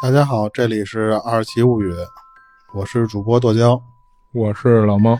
[0.00, 1.92] 大家好，这里是《二奇物语》，
[2.72, 3.82] 我是主播剁椒，
[4.32, 5.18] 我是老猫。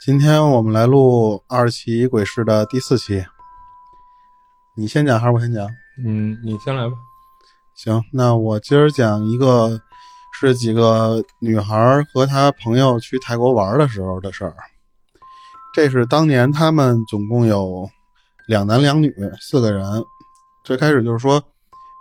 [0.00, 3.24] 今天我们来录《二奇鬼事》的第四期。
[4.74, 5.64] 你先讲还是我先讲？
[6.04, 6.96] 嗯，你先来吧。
[7.76, 9.80] 行，那我今儿讲一个，
[10.32, 14.56] 是几个女孩和她朋友去泰国玩的时候的事儿。
[15.72, 17.88] 这是当年他们总共有
[18.48, 20.04] 两男两女四个人，
[20.64, 21.40] 最开始就是说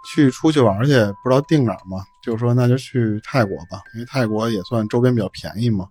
[0.06, 5.88] 去出去玩去，不知道定哪儿嘛，就说那就去泰国吧，因为泰国也算周边比较便宜嘛。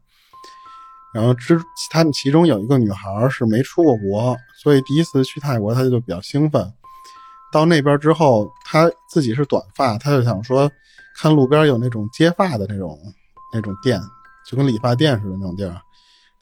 [1.13, 6.73] 然后之他们其中有一个女孩是没出过国，所以第一次去泰国，她就比较兴奋。
[7.53, 10.69] 到那边之后，她自己是短发，她就想说
[11.17, 12.99] 看路边有那种接发的那种
[13.53, 14.01] 那种店，
[14.45, 15.81] 就跟理发店似的那种地儿。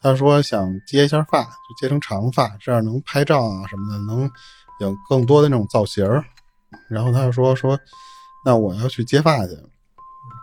[0.01, 4.31] 她说想接一下发，就接成长发，这样能拍照啊什么的，能
[4.81, 6.25] 有更多的那种造型儿。
[6.89, 7.79] 然后他就说说，
[8.45, 9.59] 那我要去接发去。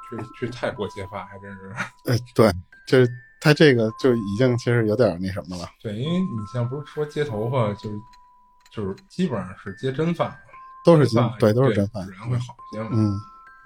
[0.09, 1.71] 去去泰国接发还真是，
[2.05, 2.51] 呃，对，
[2.87, 3.07] 这
[3.39, 5.69] 他这个就已经其实有点那什么了。
[5.83, 7.95] 对，因为你像不是说接头发，就是
[8.71, 10.35] 就是基本上是接真发，
[10.83, 12.11] 都是真对，都是真发质。
[12.13, 12.89] 量会好一些嘛。
[12.93, 13.13] 嗯，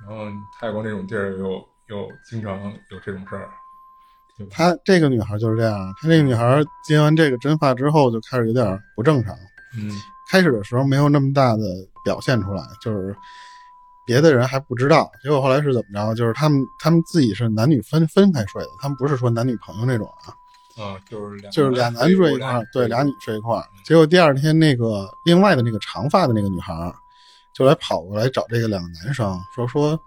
[0.06, 0.26] 然后
[0.60, 3.50] 泰国那种地儿又又经常有这种事儿？
[4.52, 9.34] 她这个女孩就是这样，她这个女孩接完这个真发之后就开始有点不正常。
[9.78, 9.90] 嗯
[10.30, 11.64] 开始的时候没有那么大的
[12.04, 13.16] 表现出来，就是
[14.06, 15.10] 别的人还不知道。
[15.24, 16.14] 结果后来是怎么着？
[16.16, 23.64] 就是他们他们自己是男女分分开睡的，他们不是说男女朋友那种啊，啊，就是俩就是俩男睡一块儿，对，俩女睡一块儿。
[23.86, 26.94] 结果第二天那个另外的那个长发的那个女孩儿
[27.54, 30.00] 就来跑过来找这个两个男生，说说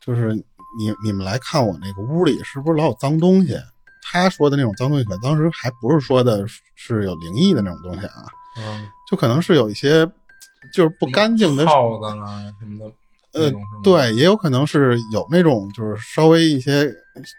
[0.00, 0.32] 就是
[0.78, 3.56] 你你们来看我那个屋里是不是老有脏东西？
[4.04, 8.26] 他说的那种脏东西，可当时还不是说的是有灵异的那种东西啊，
[8.58, 10.04] 嗯，就可能是有一些
[10.72, 12.94] 就是不干净的耗子啦什么的，
[13.32, 16.86] 呃对，也有可能是有那种就是稍微一些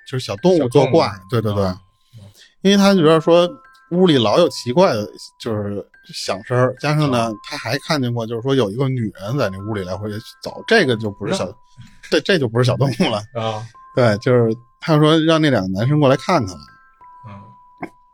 [0.10, 1.80] 就是小动物作怪，对对对，啊
[2.62, 3.48] 因为他觉得说
[3.92, 5.08] 屋里老有奇怪的，
[5.40, 10.10] 就是响声儿，加上呢他还看见过就是说有一个女人在那屋里来回
[10.42, 11.46] 走，这个就不是小，
[12.10, 13.64] 这这就不是小动物了，啊，
[13.96, 16.62] 对，就是他说让那两个男生过来看看了。
[17.28, 17.40] 嗯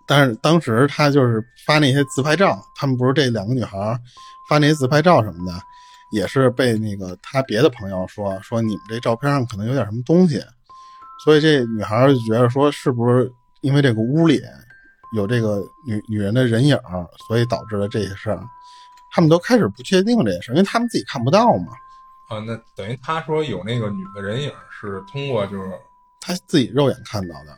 [0.10, 4.00] 但是当时他就是发那些自拍照，他们不是这两个女孩儿
[4.50, 5.54] 发那些自拍照什么的，
[6.12, 10.42] 也是被那个他别的朋友说说你们这照片上可能有点什么东西，
[11.24, 14.42] 所以这女孩就觉得说是不是因为这个屋里
[15.16, 16.78] 有这个女女人的人影，
[17.28, 18.42] 所以导致了这些事儿。
[19.12, 21.74] 他们都开始不确定这些事儿，因为他们自己看不到嘛，
[22.30, 25.72] 啊，那等于他说有那个女的人影是通过就是
[26.22, 27.52] 他自己肉眼看到的。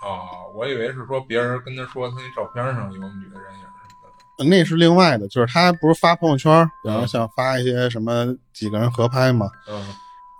[0.00, 3.67] 啊，我以为是说别人跟他说他那照片上有女的人影。
[4.44, 9.86] 那是另外的，就是他不是发朋友圈，然后像发一些什么几个人合拍嘛，嗯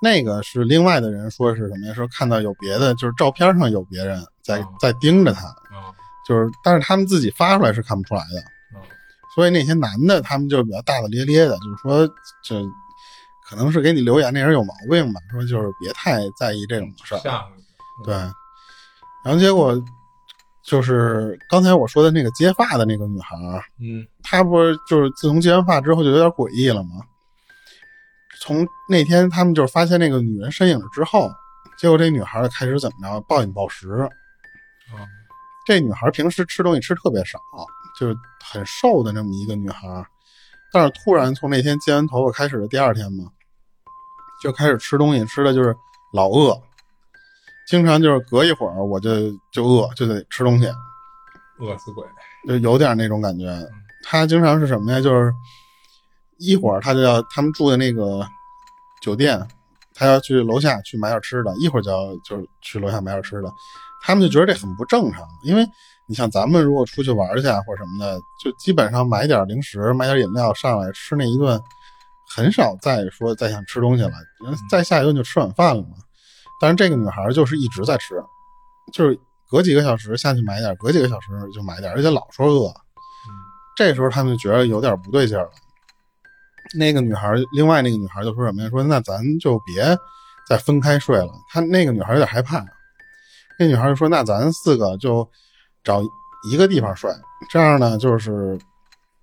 [0.01, 1.95] 那个是另外的人说是什么呀？
[1.95, 5.83] 说看到有别的，就是照片上有别人在哦在盯着他，嗯
[6.27, 8.41] 就是但是他们自己发出来是看不出来的。
[8.75, 8.81] 嗯
[9.35, 12.09] 所以那些男的他们就比较大大咧咧的，就是说
[12.43, 12.61] 这
[13.49, 17.19] 可能是给你留言那人有毛病吧，说就是别太在意这种事儿。
[17.19, 17.45] 吓。
[18.05, 18.15] 对，
[19.25, 19.81] 然后结果
[20.69, 23.37] 就是刚才我说的那个接发的那个女孩，
[23.81, 26.97] 嗯她不是就是自从接完发之后就有点诡异了吗？
[28.41, 31.31] 从那天他们就是发现那个女人身影了之后，
[31.79, 33.91] 结果这女孩开始怎么着暴饮暴食。
[33.93, 34.09] 啊
[35.67, 37.39] 这女孩平时吃东西吃特别少，
[37.99, 39.87] 就是很瘦的那么一个女孩，
[40.73, 43.25] 但是突然从那天接完头发开始的第二天嘛，
[44.43, 45.77] 就开始吃东西，吃的就是
[46.15, 46.59] 老饿，
[47.69, 50.67] 经常就是隔一会儿我就就饿，就得吃东西，
[51.59, 52.03] 饿死鬼。
[52.47, 53.55] 就有点那种感觉。
[54.03, 55.01] 他经常是什么呀？
[55.01, 55.31] 就是
[56.39, 58.27] 一会儿他就要他们住的那个
[59.03, 59.47] 酒店，
[59.93, 63.53] 他要去楼下去买点吃的，一会儿就要就是去楼下买点吃的。
[64.03, 65.67] 他们就觉得这很不正常，因为
[66.07, 71.61] 你像咱们如果出去玩去啊或者什么的，就基本上买点零食、买点饮料上来吃那一顿，
[72.27, 74.13] 很少再说再想吃东西了，
[74.71, 75.97] 再下一顿就吃晚饭了嘛。
[76.61, 78.23] 但是这个女孩就是一直在吃，
[78.93, 79.19] 就是
[79.51, 82.73] 隔几个小时下去买点，隔几个小时就买点，而且老说饿。
[83.77, 85.49] 这时候他们就觉得有点不对劲了。
[86.77, 88.69] 那个女孩，另外那个女孩就说什么呀？
[88.69, 89.97] 说那咱就别
[90.49, 91.33] 再分开睡了。
[91.49, 92.65] 她那个女孩有点害怕，
[93.59, 95.29] 那女孩就说：“那咱四个就
[95.83, 96.03] 找
[96.51, 97.11] 一个地方睡，
[97.49, 98.59] 这样呢，就是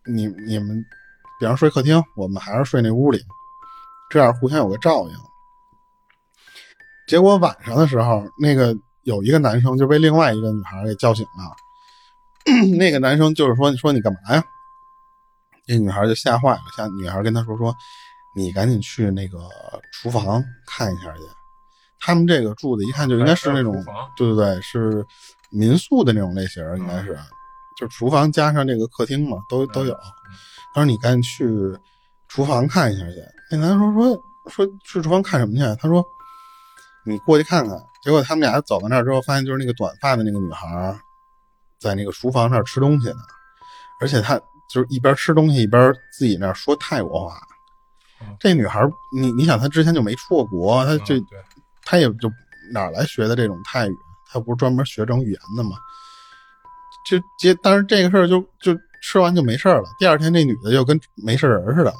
[0.05, 0.83] 你你们，
[1.39, 3.21] 比方睡客厅，我们还是睡那屋里，
[4.09, 5.15] 这样互相有个照应。”
[7.07, 11.55] 结果晚上的时候，那个有一个男生就被另外一个女孩给叫醒了。
[12.77, 14.43] 那个男生就是说：“你说你干嘛呀？”
[15.67, 17.75] 那女孩就吓坏了，吓女孩跟他说：“说
[18.35, 19.39] 你赶紧去那个
[19.91, 21.23] 厨房看一下去。”
[21.99, 23.83] 他们这个住的一看就应该是那种，
[24.15, 25.03] 对对对，是
[25.49, 27.17] 民宿的那种类型，应该是，
[27.75, 29.93] 就厨房加上这个客厅嘛，都都有。
[30.75, 31.47] 他说你赶紧去
[32.27, 33.15] 厨房看一下去。
[33.49, 35.81] 那男的说说说去厨房看什么去？
[35.81, 36.05] 他说
[37.05, 37.77] 你过去看看。
[38.03, 40.95] 结果他们俩走到那儿之后，发现就是那个短发的那个女孩，
[41.79, 43.17] 在那个厨房那儿吃东西呢，
[43.99, 44.37] 而且她
[44.69, 47.39] 就是一边吃东西一边自己那儿说泰国话。
[48.39, 48.81] 这女孩，
[49.11, 51.15] 你你想，她之前就没出过国，她就
[51.83, 52.31] 她也就
[52.71, 53.95] 哪儿来学的这种泰语？
[54.31, 55.77] 她不是专门学这种语言的吗？
[57.09, 59.89] 就接，但是这个事儿就就吃完就没事儿了。
[59.99, 61.93] 第二天，这女的就跟没事人似的。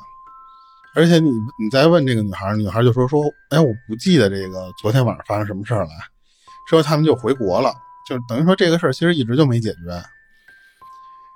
[0.96, 5.90] 而且你你再问这个女孩，女孩就说说，哎，我不记得这个昨天晚上发生什么事儿了。
[6.70, 7.74] 之后他们就回国了，
[8.08, 10.02] 就等于说这个事儿其实一直就没解决。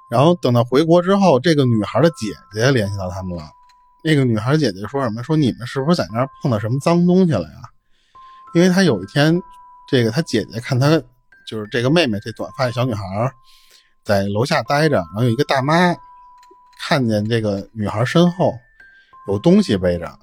[0.10, 3.44] 然后等到回国之后，这个女孩的姐姐联系到他们了。
[4.04, 5.22] 那个女孩姐姐说什么？
[5.22, 7.62] 说你们是不是在那儿碰到什么脏东西了呀？
[8.56, 9.40] 因为她有一天，
[9.90, 10.90] 这个她姐姐看她
[11.46, 13.04] 就是这个妹妹这短发的小女孩
[14.04, 15.94] 在楼下待着，然后有一个大妈
[16.80, 18.54] 看见这个女孩身后
[19.30, 20.20] 有东西背着，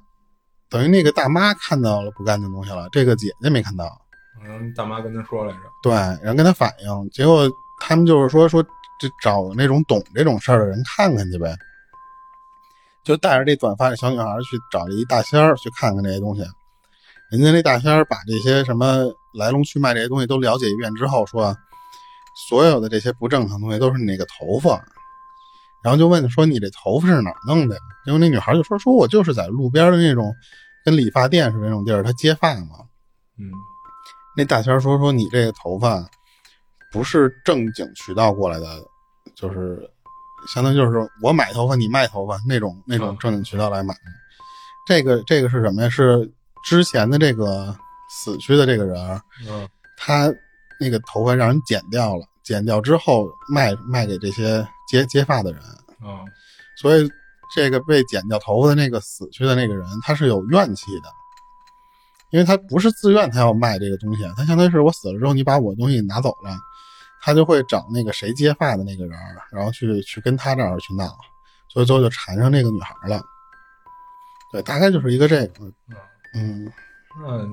[0.68, 3.84] 等于那个大妈看到了不干净东西了，这个姐姐没看到。
[4.44, 7.48] 然后大妈跟他说来着，对，然后跟他反映，结果
[7.80, 8.62] 他们就是说说
[9.00, 11.56] 这找那种懂这种事儿的人看看去呗，
[13.04, 16.42] 就带着这短发的小女孩去找了一大仙儿去看看这些东西。
[17.30, 19.04] 人家那大仙儿把这些什么
[19.34, 21.56] 来龙去脉这些东西都了解一遍之后，说
[22.48, 24.84] 所有的这些不正常东西都是你那个头发，
[25.86, 27.80] 然后就问说你这头发是哪儿弄的呀？
[28.04, 30.34] 结果那女孩就说说我就是在路边的那种
[30.84, 32.78] 跟理发店似的那种地儿，她接发嘛。
[33.38, 33.52] 嗯
[34.36, 36.04] 那大仙儿说说你这个头发
[36.90, 38.66] 不是正经渠道过来的，
[39.36, 39.78] 就是
[40.52, 43.94] 相当于就是我买头发你卖头发那种那种正经渠道来买。
[44.88, 45.88] 这个这个是什么呀？
[45.88, 46.28] 是
[46.64, 47.72] 之前的这个
[48.10, 48.98] 死去的这个人，
[49.48, 50.28] 嗯他
[50.80, 55.60] 那个头发让人剪掉了，剪掉之后卖卖给这些接接发的人，
[56.00, 56.24] 啊
[56.76, 57.10] 所以
[57.54, 61.08] 这个被剪掉头发的那个死去的那个人，他是有怨气的，
[62.30, 66.56] 因为他不是自愿他要卖这个东西，他相当于是我死了之后你把我东西拿走了，
[67.22, 69.18] 他就会找那个谁接发的那个人，
[69.50, 71.16] 然后去去跟他这儿去闹，
[71.68, 73.22] 所以最后就缠上那个女孩了。
[74.52, 75.72] 对，大概就是一个这个，
[76.34, 76.70] 嗯，
[77.20, 77.48] 那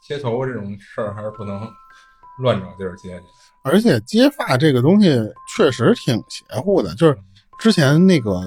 [0.00, 1.68] 接头发这种事儿还是不能
[2.38, 3.26] 乱找地儿接去。
[3.64, 5.18] 而且接发这个东西
[5.56, 7.16] 确实挺邪乎的，就是
[7.60, 8.42] 之前那个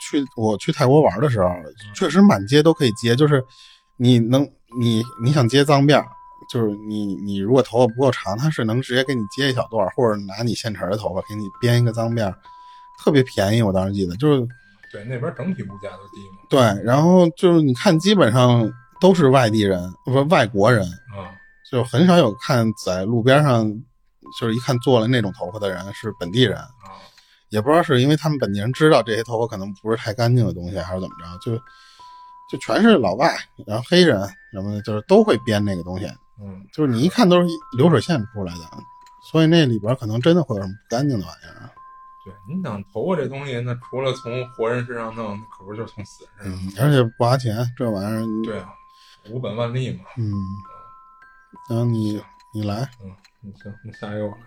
[0.00, 1.48] 去我去泰国玩的时候，
[1.94, 3.44] 确实满街都可以接，就是
[3.96, 4.46] 你能
[4.78, 6.04] 你你想接脏辫，
[6.50, 12.32] 就是你你如果头发不够长，他是能直接给你接一小段，或者拿你现成的头发给你编一个脏辫，
[13.02, 13.62] 特别便宜。
[13.62, 14.46] 我当时记得就是
[14.92, 16.38] 对，那边整体物价都低嘛。
[16.48, 18.70] 对，然后就是你看基本上
[19.00, 21.32] 都是外地人，不是外国人，啊
[21.70, 23.70] 就很少有看在路边上，
[24.38, 26.70] 就是一看做了那种头发的人是本地人，啊
[27.50, 31.56] 也不知道是因为他们本地人知道这些头发可能不是太干净的东西，还是怎么着，就
[32.50, 33.34] 就全是老外，
[33.66, 34.20] 然后黑人
[34.52, 36.06] 什么的，就是都会编那个东西，
[36.40, 38.60] 嗯就是你一看都是流水线出来的，
[39.30, 41.70] 所以那里边可能真的会有什么不干净的玩意儿。
[42.24, 46.86] 对，你想头发这东西，那除了从活人身上弄，可不就是从死人身上？
[46.86, 48.68] 嗯，而且不花钱，这玩意儿，对啊，
[49.30, 50.04] 无本万利嘛。
[50.18, 50.30] 嗯，
[51.70, 54.38] 然后你你来，嗯，你行，你下一个我来。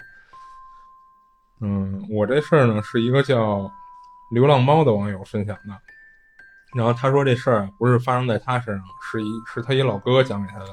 [1.62, 3.72] 嗯，我这事儿呢是一个叫
[4.32, 5.80] 流浪猫的网友分享的，
[6.76, 10.68] 然后他说这事儿不是发生在他身上，是一是他一老哥讲给他的。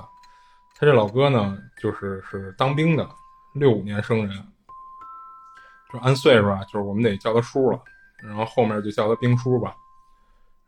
[0.75, 3.09] 他这老哥呢，就是是当兵的，
[3.53, 4.47] 六五年生人，
[5.93, 7.81] 就按岁数啊，就是我们得叫他叔了，
[8.23, 9.77] 然后后面就叫他兵叔吧。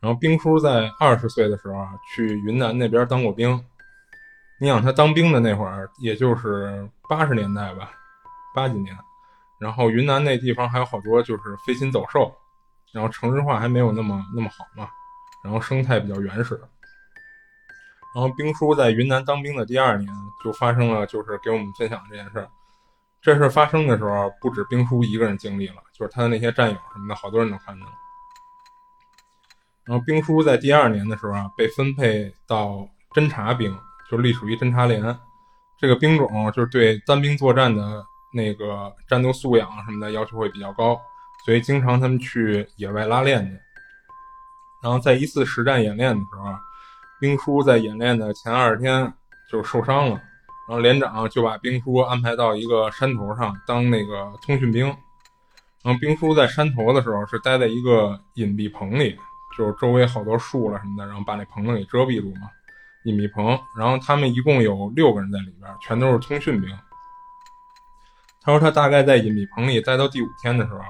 [0.00, 3.64] 然后兵叔在二十岁的时候啊，去云南那边当过兵。
[4.60, 7.90] 你想他当兵的那会儿，也就是八十年代吧，
[8.54, 8.94] 八几年。
[9.58, 12.30] 然后云南那地方还有好多就是飞禽走兽，
[12.92, 14.88] 然后城市化还没有那么那么好嘛，
[15.42, 16.60] 然后生态比较原始。
[18.14, 20.12] 然后兵叔在云南当兵的第二年，
[20.44, 22.48] 就发生了就是给我们分享这件事儿。
[23.22, 27.92] 这事发生的时候，不止兵叔一个人经历了，就是他的那些战友什么的，好多人都看见了。
[29.84, 33.76] 然后兵叔在第二年的时候啊，被分配到侦察兵，
[34.10, 35.18] 就隶属于侦察连。
[35.78, 41.00] 这个兵种就是对单兵作战的那个战斗素养什么的要求会比较高，
[41.44, 43.58] 所以经常他们去野外拉练去。
[44.82, 46.54] 然后在一次实战演练的时候，
[47.20, 49.12] 兵叔在演练的前二十天
[49.50, 50.16] 就受伤了，
[50.68, 54.86] 然后连长就把兵叔安排到一个山头上当那个通讯兵。
[55.82, 59.16] 然后兵叔在山头的时候是待在一个隐蔽棚里，
[59.56, 62.50] 就是周围好多树了什么的，然后把那棚子给遮蔽住嘛。
[63.04, 66.68] 隐蔽棚，然后他们一共有六个人在里边，全都是通讯兵。
[68.42, 70.80] 他说他大概在隐蔽棚里待到第五天的时候，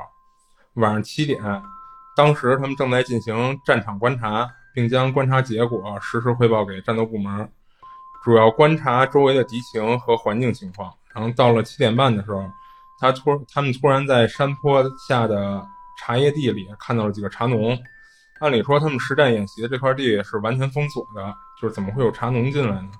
[0.74, 1.40] 晚上七点，
[2.16, 7.48] 当时他们正在进行战场观察，并将观察结果实时汇报给战斗部门，
[8.24, 10.92] 主要观察周围的敌情和环境情况。
[11.14, 12.44] 然后到了七点半的时候，
[12.98, 15.64] 他突他们突然在山坡下的
[15.98, 17.78] 茶叶地里看到了几个茶农。
[18.40, 22.90] 按理说，他们实战演习的这块地是完全封锁的，就是怎么会有茶农进来呢？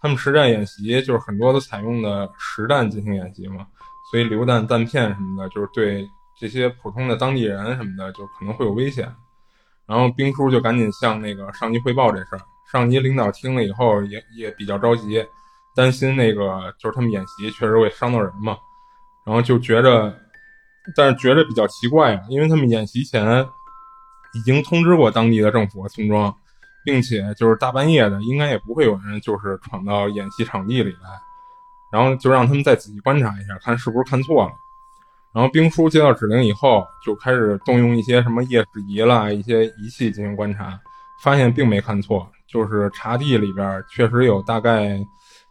[0.00, 3.64] 他们实战演习就是很多都采用的实弹进行演习嘛，
[4.10, 6.04] 所以榴弹、弹片什么的，就是对
[6.36, 9.08] 这些普通的当地人什么的，就可能会有危险。
[9.86, 12.40] 然后兵叔就赶紧向那个上级汇报这事儿，
[12.72, 15.24] 上级领导听了以后也也比较着急，
[15.76, 18.56] 担心那个就是他们演习确实会伤到人嘛，
[19.24, 20.12] 然后就觉着，
[20.96, 23.46] 但是觉着比较奇怪啊，因为他们演习前。
[24.34, 26.34] 已经通知过当地的政府和村庄，
[26.84, 31.10] 并且就是大半夜的，应该也不会有人就是闯到演习场地里来，
[31.92, 34.52] 然后就让他们再仔细观察一下，看是不是看错了。
[35.34, 40.78] 然后兵叔接到指令以后，就开始动用一些什么夜视仪啦、一些仪器进行观察，
[41.22, 44.98] 发现并没看错，就是茶地里边确实有大概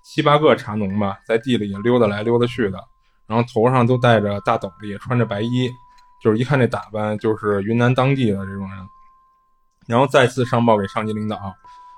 [0.04, 2.80] 七八个茶农吧，在地里溜达来溜达去的，
[3.26, 5.72] 然后头上都戴着大斗笠，穿着白衣。
[6.22, 8.78] 就是一看这打扮，就是云南当地的这种人，
[9.88, 11.54] 然后再次上报给上级领导，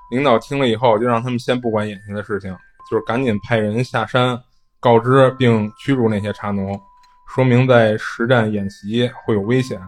[0.10, 2.56] 领导听了以后，就让他们先不管眼前的事情，
[2.90, 4.40] 就是赶紧派人下山
[4.80, 6.80] 告知并驱逐那些茶农，
[7.28, 9.80] 说明在实战演习会有危险。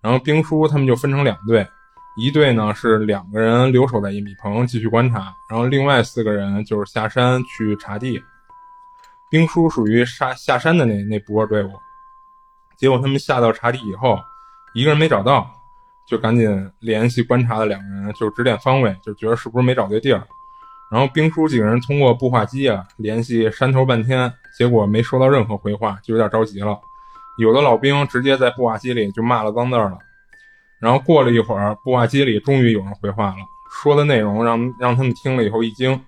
[0.00, 1.66] 然后兵叔他们就分成两队，
[2.16, 8.22] 一队呢是两个人留守在隐蔽棚继续观察，然后另外四个人就是下山去查地。
[9.28, 11.72] 兵叔属于下下山的那那波队伍。
[12.80, 14.18] 结果他们下到茶地以后，
[14.72, 15.46] 一个人没找到，
[16.06, 20.26] 就赶紧联系观察的两个人，就指点方位，就觉得是不是没找对地儿。
[20.90, 26.80] 然后兵叔几个人通过步话机啊联系山头半天，结果没收到任何回话，就有点着急了。
[27.36, 29.98] 有的老兵直接在步话机里就骂了脏字了。
[30.80, 33.36] 然后过了一会儿，步话机里终于有人回话了，
[33.70, 36.02] 说的内容让让他们听了以后一惊。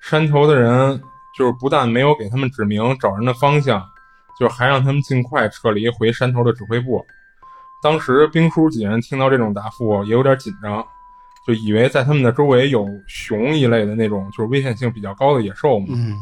[0.00, 1.00] 山头的人
[1.38, 3.88] 就是不但没有给他们指明找人的方向。
[4.38, 7.04] 就还让他们尽快撤离回山头的指挥部。
[7.82, 10.86] 当时兵叔几人听到这种答复也有点紧张，
[11.46, 15.86] 就以为在他们的周围有熊一类的那种就是危险性比较高的野兽嘛。
[15.90, 16.16] 嗯。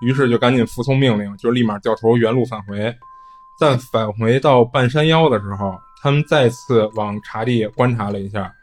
[0.00, 2.94] 于是就赶紧服从命令，就立马掉头原路返回。
[3.58, 8.54] 但返回到半山腰的时候，他们再次往茶地观察了一下，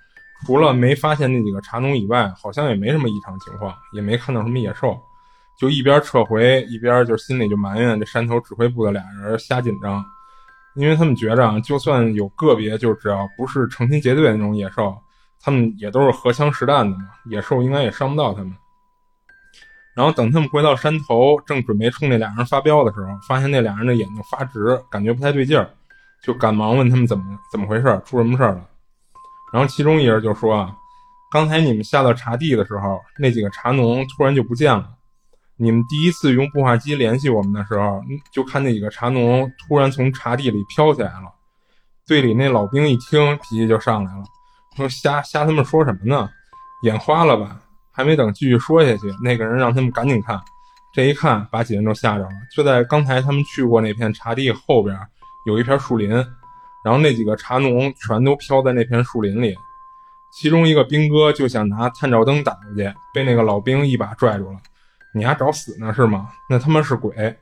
[0.45, 4.97] 除了没发现那几个茶农以外，好像也没什么异常情况，也没看到什么野兽。
[5.57, 10.03] 就一边撤回，一边就心里就埋怨这山头指挥部的俩人瞎紧张，
[10.75, 14.97] 因为他们觉着啊，就算有个别，就只要不是成群结队那种野兽，
[15.39, 18.53] 他们也都是荷枪实弹的嘛，野兽应该也伤不到他们。
[19.95, 25.69] 然后等他们回到山头，正准备冲那俩人发飙的时候，发现那俩人的眼睛发直，感觉不太对劲儿，
[26.21, 28.67] 就赶忙问他们怎么怎么回事，出什么事儿了。
[29.53, 30.75] 然后其中一人就说啊，
[31.31, 34.91] 刚才你们下到茶地的时候，那几个茶农突然就不见了。
[35.57, 41.33] 你们第一次用步话机联系我们的时候，就看那几个茶农突然从茶地里飘起来了。
[42.07, 44.23] 队里那老兵一听，脾气就上来了，
[44.75, 46.29] 说：“瞎瞎他们说什么呢？
[46.83, 50.39] 眼花了吧？”还没等继续说下去，那个人让他们赶紧看。
[50.93, 52.29] 这一看，把几人都吓着了。
[52.53, 54.97] 就在刚才他们去过那片茶地后边，
[55.45, 56.09] 有一片树林，
[56.83, 59.55] 然后那几个茶农全都飘在那片树林里。
[60.33, 64.59] 其中一个兵哥就想拿探照灯打过去，被那个老兵一把拽住了。
[65.15, 66.29] 你还找死呢是吗？
[66.49, 67.33] 那他妈是鬼！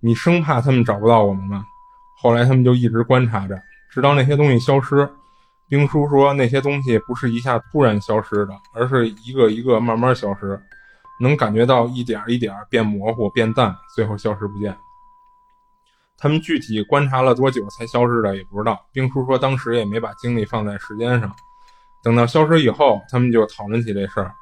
[0.00, 1.62] 你生怕他们找不到我们吗？
[2.18, 3.54] 后来他们就一直观察着，
[3.90, 5.06] 直到那些东西消失。
[5.68, 10.58] 兵叔说，那些东西不是一下突然消失的，而是一个一个慢慢消失，
[11.20, 14.74] 能感觉到一点一点变模糊、变淡，最后消失不见。
[16.16, 18.80] 他们具体观察了多久才消失的也不知道。
[18.90, 21.30] 兵叔说，当时也没把精力放在时间上。
[22.02, 24.32] 等到消失以后，他们就讨论起这事儿。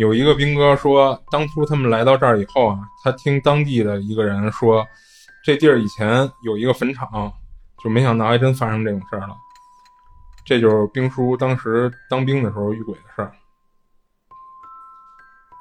[0.00, 4.82] 有一个兵哥说，当初他们来到这儿以后啊，他听当地的一个人说，
[5.44, 7.30] 这地儿以前有一个坟场，
[7.84, 9.36] 就没想到还真发生这种事儿了。
[10.42, 13.30] 这就是兵叔当时当兵的时候遇鬼的事儿。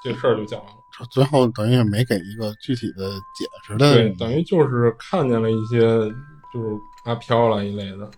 [0.02, 0.80] 这事儿就讲完了。
[1.12, 3.94] 最后等于也没给一个具体的解释的。
[3.94, 5.80] 对，等于就是看见了一些，
[6.54, 8.10] 就是阿飘了一类的。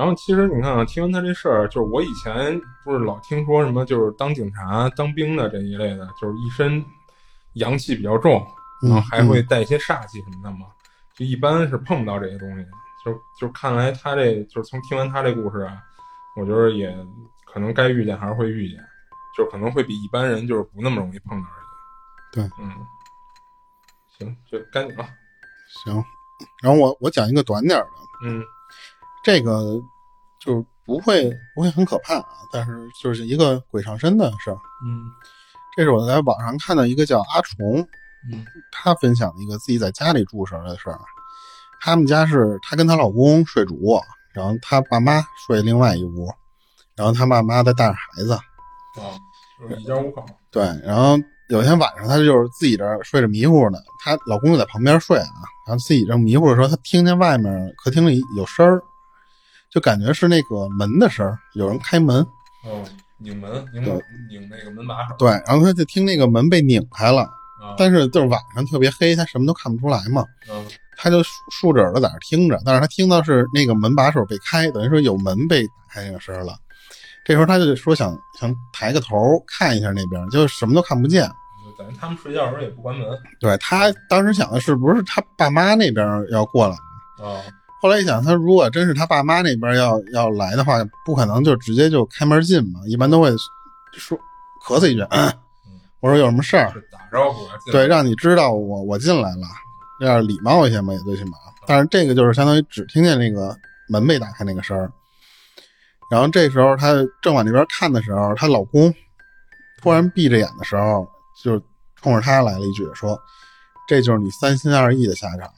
[0.00, 6.82] 然后其实你看啊，听完他这事儿，就是我以前不是老听说什么，就是当警察、当兵的这一类的，就是一身
[7.52, 8.42] 阳气比较重，
[8.82, 10.68] 然后还会带一些煞气什么的嘛，
[11.14, 12.64] 就一般是碰不到这些东西。
[13.04, 15.76] 就就看来他这就是从听完他这故事啊，
[16.34, 16.90] 我觉得也
[17.44, 18.82] 可能该遇见还是会遇见，
[19.36, 21.68] 就可能会比一般人就是不那么容易碰到而已。
[22.32, 22.72] 对，嗯，
[24.16, 25.06] 行，就该你了。
[25.84, 26.02] 行，
[26.62, 27.90] 然后我我讲一个短点儿的，
[28.24, 28.42] 嗯
[29.22, 29.80] 这个
[30.40, 34.56] 就不会不会很可怕啊，但是就是一个鬼上身的事儿。
[34.86, 35.10] 嗯
[35.76, 37.80] 这是我在网上看到一个叫阿虫，
[38.30, 40.98] 嗯他分享的一个自己在家里住时候的事儿。
[41.82, 44.02] 他们家是她跟她老公睡主卧，
[44.34, 46.28] 然后她爸妈睡另外一屋，
[46.94, 48.32] 然后她爸妈在带着孩子。
[48.32, 49.16] 啊，
[49.58, 50.26] 就是一家五口。
[50.50, 51.16] 对，然后
[51.48, 55.30] 有一天晚上，她就是自己这儿睡着迷糊呢，她老公就在旁边睡啊，
[55.66, 58.82] 然后自己正迷糊的时候，她听见外面客厅里有声儿，
[59.70, 62.26] 就感觉是那个门的声儿，有人开门。
[62.64, 62.84] 哦，
[63.18, 65.14] 拧门，拧门，拧那个门把手。
[65.18, 67.22] 对，然后他就听那个门被拧开了，
[67.60, 70.66] 啊，但是就是晚上特别黑，他什么都看不出来嘛，嗯
[71.02, 76.54] 他就竖竖着耳朵在那听着，但是他听到是那个门把手被开，等于说有门被打开那个声儿了。
[77.24, 81.26] 这时候他就说想想抬个头看一下那边，就什么都看不见。
[81.64, 83.06] 就等于他们睡觉的时候也不关门。
[83.38, 86.74] 对他当时想的是不是他爸妈那边要过来？
[87.24, 87.40] 啊，
[87.80, 93.30] 后来一想，他如果真是他爸妈那边要要来的话，不可能就直接就开门进嘛，一般都会
[93.92, 94.18] 说
[94.66, 95.32] 咳嗽一句，嗯
[96.00, 99.46] 我说有什么事儿，打招呼对，让你知道我我进来了，
[99.98, 101.32] 这样礼貌一些嘛，也最起码。
[101.66, 103.56] 但是这个就是相当于只听见那个
[103.88, 104.92] 门被打开那个声儿，
[106.10, 108.92] 然后这时候她正往那边看的时候，她老公
[109.80, 111.06] 突然闭着眼的时候，
[111.42, 111.58] 就
[111.96, 113.18] 冲着她来了一句说
[113.88, 115.50] ：“这就是你三心二意的下场。”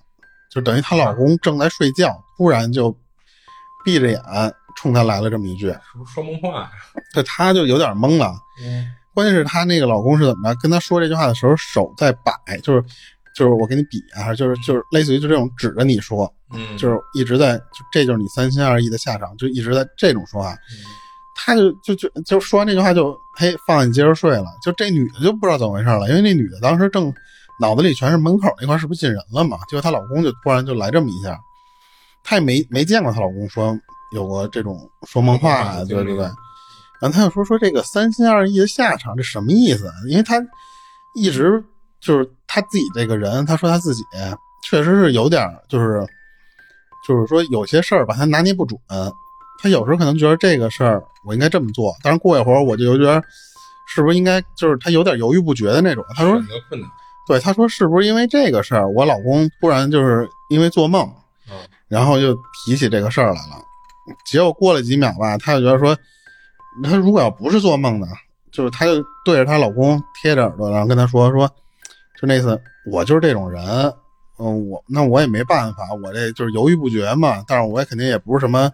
[0.54, 2.94] 就等于她老公正在睡觉，突然就
[3.85, 4.21] 闭着眼
[4.76, 6.71] 冲她来了这么一句，是不是说梦话呀？
[7.14, 8.35] 对她就有点懵了。
[8.64, 10.59] 嗯关键是她那个老公是怎么着？
[10.61, 12.32] 跟她说这句话的时候，手在摆，
[12.62, 12.82] 就是
[13.37, 20.52] 就是我给你比啊，就是就是类似于就这种指着你说，嗯，就是一直在，就这就是你三心二意的下场，就一直在这种说话。
[20.52, 20.85] 嗯
[21.35, 24.45] 她就就就就说完这句话就嘿放你接着睡了。
[24.62, 27.12] 就这女的就不知道怎么回事了，因为那女的当时正
[27.62, 29.56] 脑子里全是门口那块是不是进人了嘛？
[29.68, 31.38] 结果她老公就突然就来这么一下，
[32.25, 33.78] 她也没没见过她老公说
[34.12, 36.25] 有过这种说梦话啊，对对对。
[37.00, 39.88] 然后她就说说这个三心二意的下场，这什么意思？
[40.08, 40.36] 因为她
[41.14, 41.62] 一直
[42.00, 44.02] 就是她自己这个人，她说她自己
[44.68, 46.04] 确实是有点就是
[47.06, 48.78] 就是说有些事儿吧，她拿捏不准。
[49.62, 53.22] 她有时候可能觉得这个事儿我应该这么做，但是过一会儿我就有觉得
[53.86, 56.04] 是不是应该就是他有点犹豫不决的那种。
[56.16, 56.90] 他说选择困难。
[57.26, 61.08] 对，他说是不是因为这个事儿，我老公突然就是因为做梦，
[61.50, 61.56] 嗯
[61.89, 63.63] 然后就提起这个事儿来了。
[64.25, 65.97] 结果过了几秒吧，她就觉得说，
[66.82, 68.06] 她如果要不是做梦呢，
[68.50, 71.47] 就是她就对着她老公贴着耳朵，然后跟他说说，
[72.21, 73.63] 就那次我就是这种人，
[74.39, 78.71] 嗯，我那我也没办法，我这就是犹豫不决嘛，但是我也肯定也不是什么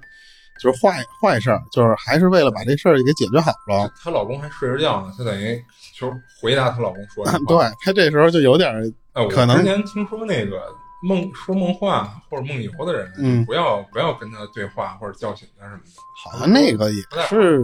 [0.61, 3.93] 就是坏坏事儿，就是还是为了把这事儿给解决好了。
[4.03, 5.63] 她老公还睡着觉呢，她等于
[5.99, 7.39] 就是回答她老公说的话。
[7.49, 8.85] 对她这时候就有点儿
[9.15, 10.63] 哎，我可能之前听说那个
[11.03, 15.91] 梦说梦话或者梦游的人，嗯不要不要跟他对话或者叫醒他什么的。
[16.23, 17.63] 好像那个也是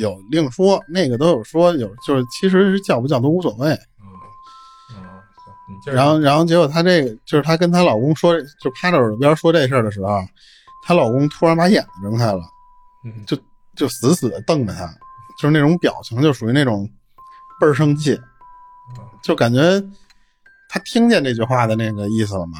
[0.00, 3.70] 有另说，那个都有说有，就是其实是叫不叫都无所谓。
[3.70, 4.06] 嗯
[4.96, 5.94] 嗯。
[5.94, 10.22] 然后，然后结果她这个就是她跟她老公说，就趴着耳边说这事儿的时候，
[10.82, 12.42] 她老公突然把眼睛睁开了，
[13.04, 13.36] 嗯，就
[13.76, 14.86] 就死死的瞪着她，
[15.38, 16.88] 就是那种表情，就属于那种
[17.60, 18.20] 倍儿生气，
[19.22, 19.82] 就感觉
[20.68, 22.58] 他听见这句话的那个意思了吗。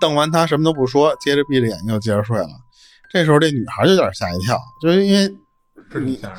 [0.00, 2.48] 瞪完他什么都不说，接着闭着眼睛又接着睡了。
[3.10, 5.24] 这时候这女孩就有点吓一跳，就是因为
[5.92, 6.38] 是挺吓人。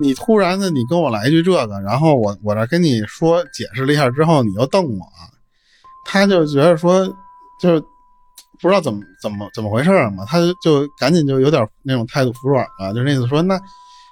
[0.00, 5.06] 你突然的，你跟我来一句这个，然后我我这跟你说解释了一下之后，你又瞪我，
[6.04, 7.06] 他就觉得说，
[7.60, 7.80] 就
[8.60, 13.58] 不知道怎么怎么怎么回事嘛，他就就赶紧就有点那种态度服软了，就那意思说，那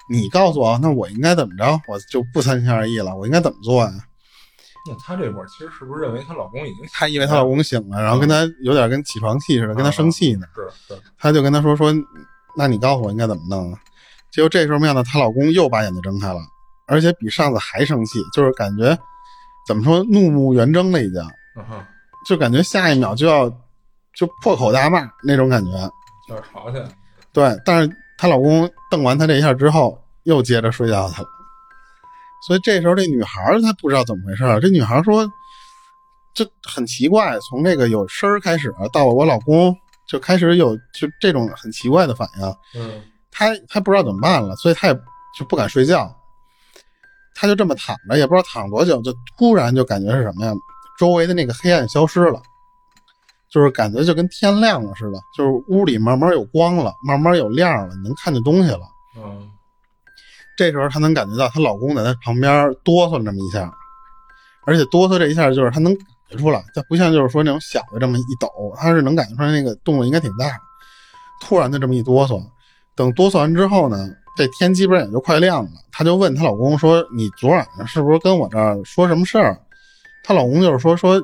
[0.08, 3.92] 你告诉我，那我应该怎么着，我就不三心二意了，我应该怎么做呀？
[4.88, 11.92] 那她这会儿其实是不是认为她老公已经她以为她老公醒了，然后跟她有点跟起床气似的，跟她生气呢，是是她就跟她说说，
[12.56, 13.78] 那你告诉我应该怎么弄啊？
[14.32, 16.40] 结果这时候没想到她老公又把眼睛睁开了，
[16.88, 18.98] 而且比上次还生气，就是感觉
[19.68, 21.22] 怎么说怒目圆睁了已经，
[22.26, 23.48] 就感觉下一秒就要
[24.16, 25.70] 就破口大骂那种感觉。
[26.26, 26.88] 就要吵起来。
[27.32, 31.28] 对，但是她老公瞪完她这一下之后，又接着睡觉去了。
[32.46, 35.28] 所以这时候这女孩儿她不知道怎么回事儿，这女孩儿说，
[36.32, 39.76] 这很奇怪，从这个有声儿开始到我老公
[40.08, 42.80] 就开始有就这种很奇怪的反应。
[42.80, 44.94] 嗯她她不知道怎么办了，所以她也
[45.36, 46.16] 就不敢睡觉，
[47.34, 50.52] 她就这么躺着，也不知道躺多久，就突然就感觉是什么呀？
[50.96, 52.40] 周围的那个黑暗消失了，
[53.52, 58.80] 就是感觉就跟天亮了似的，就是屋里慢慢有光了，慢慢有亮了，你能看见东西了。
[59.16, 59.50] 嗯
[60.56, 63.72] 这时候她能感觉到她老公在她旁边哆嗦了那么一下，
[64.66, 70.46] 而且哆嗦这一下就是她能感觉出来，她不像就是说那种小的这么一抖，她是能感觉出来那个动作应该挺大。
[71.40, 72.42] 突然的这么一哆嗦，
[72.94, 75.70] 等哆嗦完之后呢，这天基本上也就快亮了。
[75.90, 79.58] 她就问她老公说：“你昨晚上是不是跟我这儿说什么事儿？”
[80.22, 81.20] 她老公就是说：“说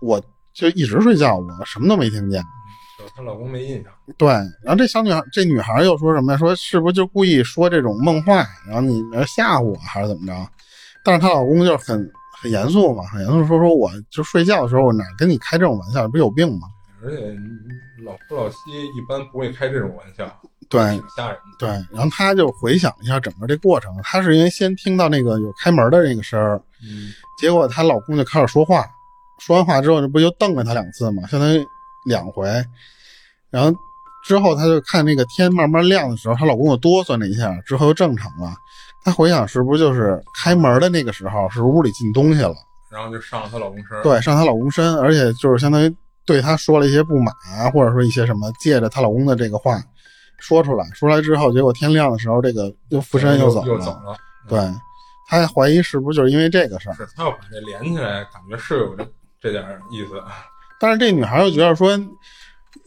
[0.00, 0.20] 我
[0.54, 2.42] 就一直睡觉，我什么都没听见。”
[3.14, 3.92] 她老公没印象。
[4.16, 6.38] 对，然后这小女孩，这女孩又说什么呀？
[6.38, 10.32] 说是不是就故意说这种梦话，然后你吓唬我，还是怎么着？
[11.04, 12.08] 但是她老公就很
[12.40, 16.06] 很严肃嘛，很严肃说说我就睡觉的时候，我哪跟你开这种玩笑？
[16.06, 16.68] 不是有病吗？
[17.04, 17.34] 而且
[18.04, 18.54] 老夫老妻
[18.96, 20.24] 一般不会开这种玩笑，
[20.68, 21.36] 对，挺吓人。
[21.58, 28.86] 对，然后她就回想一下整个这过程，她是因为先听到那个有开门的那个声儿，嗯，结果她老公就开始说话，
[29.38, 31.64] 说完话之后，这不就瞪了他两次嘛，相当于
[32.06, 32.46] 两回。
[33.50, 33.72] 然后
[34.24, 38.54] 之后，她就看那个天慢慢亮的时候，她老公又哆嗦了一下，之后又正常了。
[39.04, 42.54] 她回想是不是就是开门的那个时候，是不是屋里进东西了？
[42.88, 44.02] 然后就上了她老公身。
[44.02, 45.92] 对，上她老公身，而且就是相当于
[46.24, 49.82] 对她说了一些不满啊，或者说一些什么，借着她老公的这个话
[50.38, 50.84] 说出来。
[50.94, 53.66] 说出来之后，结果天亮的时候，这个又附身又走了。
[53.66, 54.16] 又走了。
[54.48, 54.58] 对，
[55.28, 56.94] 她还怀疑是不是就是因为这个事儿。
[56.94, 59.04] 是她要把这连起来，感觉是有这
[59.42, 60.12] 这点意思。
[60.78, 61.98] 但是这女孩又觉得说。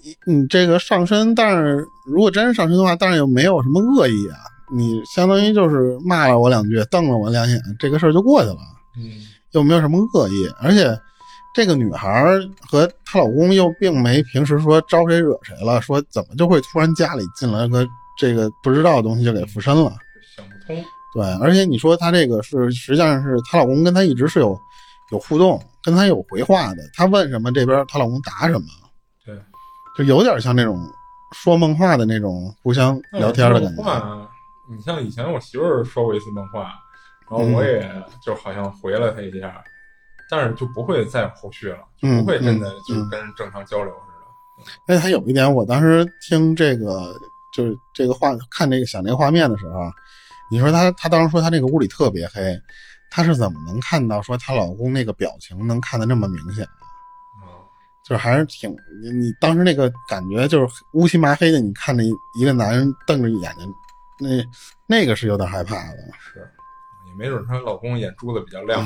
[0.04, 4.38] 你你这个上身，但是如果真是上身的话，但是又没有什么恶意啊。
[4.72, 8.58] 你相当于就是骂了我两句，瞪了我两眼，这个事儿就过去了。
[8.96, 10.96] 嗯，又没有什么恶意，而且
[11.56, 12.40] 这个女孩
[12.70, 19.92] 和她老公又并没平时说招谁惹谁了，说怎么就会突然家里进来个这个不知道的东西就给附身了，
[20.36, 20.86] 想不通。
[21.16, 24.56] 对，而且你说她这个是实际上是她老公跟她一直是有
[25.12, 28.66] 有互动，跟她有回话的，她问什么这边她老公答什么。
[29.26, 29.38] 对。
[29.98, 30.86] 就有点像那种
[31.34, 33.82] 说梦话的那种互相聊天的感觉。
[33.82, 34.28] 话，
[34.70, 36.74] 你像以前我媳妇儿说过一次梦话，
[37.30, 37.90] 然后我也
[38.22, 39.64] 就好像回了她一下，
[40.30, 44.94] 但是就不会再有后续了，就不会真的就跟正常交流似的。
[44.94, 47.14] 哎，还有一点，我当时听这个
[47.54, 49.82] 就是这个画看这个想这个画面的时候，
[50.50, 52.60] 你说他，他当时说他那个屋里特别黑，
[53.16, 56.68] 她是怎么能看到说她老公那个表情能看得那么明显？
[58.04, 58.70] 就是还是挺
[59.10, 62.04] 你当时那个感觉，就是乌漆麻黑的，你看着
[62.38, 63.74] 一个男人瞪着眼睛，
[64.20, 64.28] 那
[64.86, 65.98] 那个是有点害怕的。
[66.20, 66.40] 是，
[67.08, 68.86] 也没准她老公眼珠子比较亮，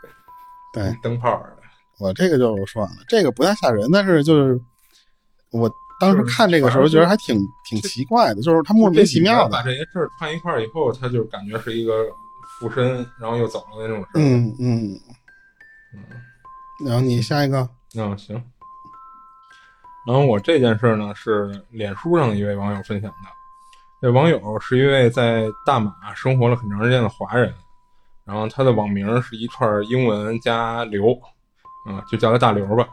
[0.72, 1.58] 对，灯泡的。
[1.98, 4.58] 我这个就说完了，这个不太吓人，但是就是
[5.50, 5.68] 我
[6.00, 11.92] 当时看这个时候觉得还挺挺奇怪的，就是他莫名其妙的把这些事儿串一块以后，他就感觉是一个
[12.58, 14.10] 附身，然后又走了那种事儿。
[14.14, 15.00] 嗯嗯
[15.94, 16.04] 嗯，
[16.84, 17.68] 然后你下一个。
[17.96, 18.34] 嗯，行。
[20.06, 23.28] 然后我这件事呢，是脸书上的一位网友分享的。
[24.00, 27.52] 这网友是一位在大马生活了很长时间的华人，
[28.24, 31.12] 然后他的网名是一串英文加刘，
[31.84, 32.88] 啊，就叫他大刘吧。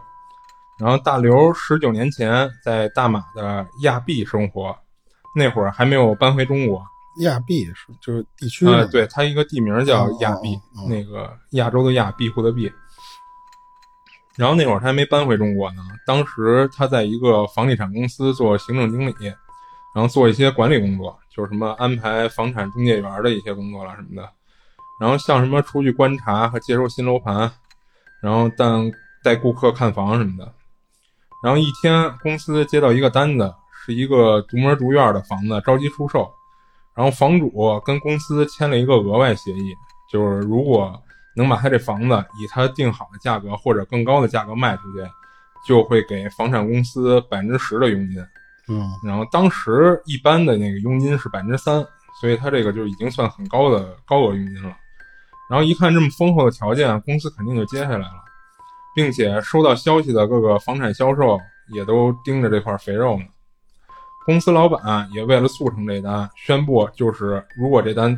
[0.78, 4.75] 然后大刘十九年前在大马的亚庇生活，
[5.36, 6.86] 那会儿还没有搬回中国。
[7.17, 12.71] 亚庇是就是地区啊，对它一个地名叫亚庇，那个亚洲的亚，庇护的庇。
[14.36, 19.13] 然后那会儿他还没搬回中国呢，当时他在一个房地产公司做行政经理，
[19.95, 24.30] 然后做一些管理工作，就是什么安排房产中介员的一些工作了什么的。
[24.99, 27.49] 然后像什么出去观察和接收新楼盘，
[28.21, 28.65] 然后带
[29.23, 30.54] 带顾客看房什么的。
[31.41, 33.54] 然后一天公司接到一个单子，
[33.86, 36.30] 是一个独门独院的房子着急出售，
[36.95, 37.51] 然后房主
[37.86, 39.73] 跟公司签了一个额外协议，
[40.12, 41.01] 就是如果。
[41.38, 45.05] 能把他这房子以他定好的价格或者更高的价格卖出去，
[45.67, 48.25] 就会给房产公司百分之十的佣金。
[48.69, 51.86] 嗯，然后当时一般的那个佣金是百分之三，
[52.21, 54.73] 所以他这个就已经算很高的高额佣金了。
[55.49, 58.23] 然后一看这么丰厚的条件，公司肯定就接下来了，
[58.95, 61.38] 并且收到消息的各个房产销售
[61.73, 63.25] 也都盯着这块肥肉呢。
[64.25, 68.17] 公司老板也为了促成这单，宣布就是如果这单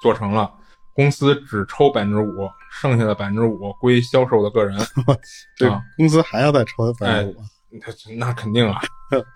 [0.00, 0.52] 做成了。
[0.94, 4.78] 公司只抽百分之五，剩下的百分之五归销售的个人。
[5.58, 7.44] 对公司还要再抽百分之五？
[8.16, 8.80] 那肯定啊，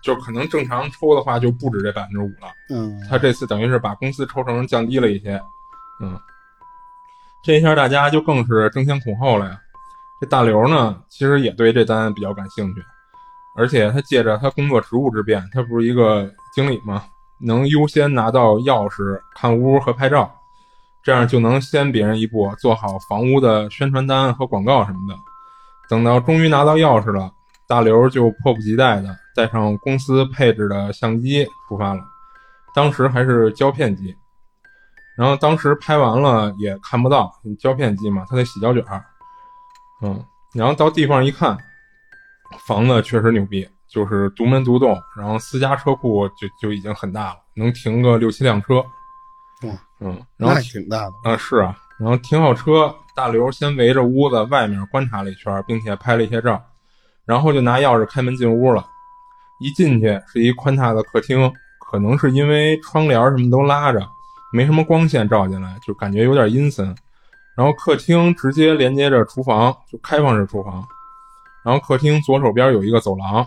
[0.03, 2.51] 就可能正常抽的话就不止这百分之五了。
[2.71, 5.39] 嗯，他这次等于是把公司抽成降低了一些。
[6.01, 6.19] 嗯，
[7.45, 9.61] 这一下大家就更是争先恐后了呀。
[10.19, 12.83] 这大刘呢，其实也对这单比较感兴趣，
[13.55, 17.05] 而且他借着他工作职务之便，他不是一个经理吗？
[17.43, 20.31] 能优先拿到钥匙、看屋和拍照。
[21.03, 25.19] 这样就能先别人一步做好房屋的宣传单和广告什么的。
[25.89, 27.33] 等到终于拿到钥匙了，
[27.67, 32.03] 大刘就迫不及待的带上公司配置的相机出发了。
[32.75, 34.15] 当时还是胶片机。
[35.17, 39.03] 然后当时拍完了也看不到，胶片机嘛，他得洗胶卷儿。
[40.03, 40.23] 嗯，
[40.55, 41.57] 然后到地方一看，
[42.59, 48.77] 房子确实牛逼，就是独门独栋，然后私家车库就就已经很大了，能停个六七辆车。
[49.63, 51.13] 哇，嗯，然后那挺大的。
[51.31, 56.63] 啊，是啊，然后停好车，大刘先围着屋子外面观察了一圈，并且拍了一些照，
[57.25, 58.85] 然后就拿钥匙开门进屋了。
[59.61, 61.53] 一进去是一宽大的客厅，
[61.91, 64.01] 可能是因为窗帘什么都拉着，
[64.53, 66.95] 没什么光线照进来，就感觉有点阴森。
[67.57, 70.83] 然后客厅直接连接着厨房，就开放式厨房。
[71.65, 73.47] 然后客厅左手边有一个走廊，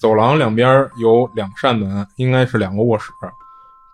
[0.00, 3.10] 走廊两边有两扇门，应该是两个卧室。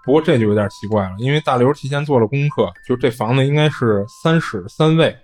[0.05, 5.17] 不过这就有点奇怪了，因为大刘提前做了功课，就这房子应该是三室三卫，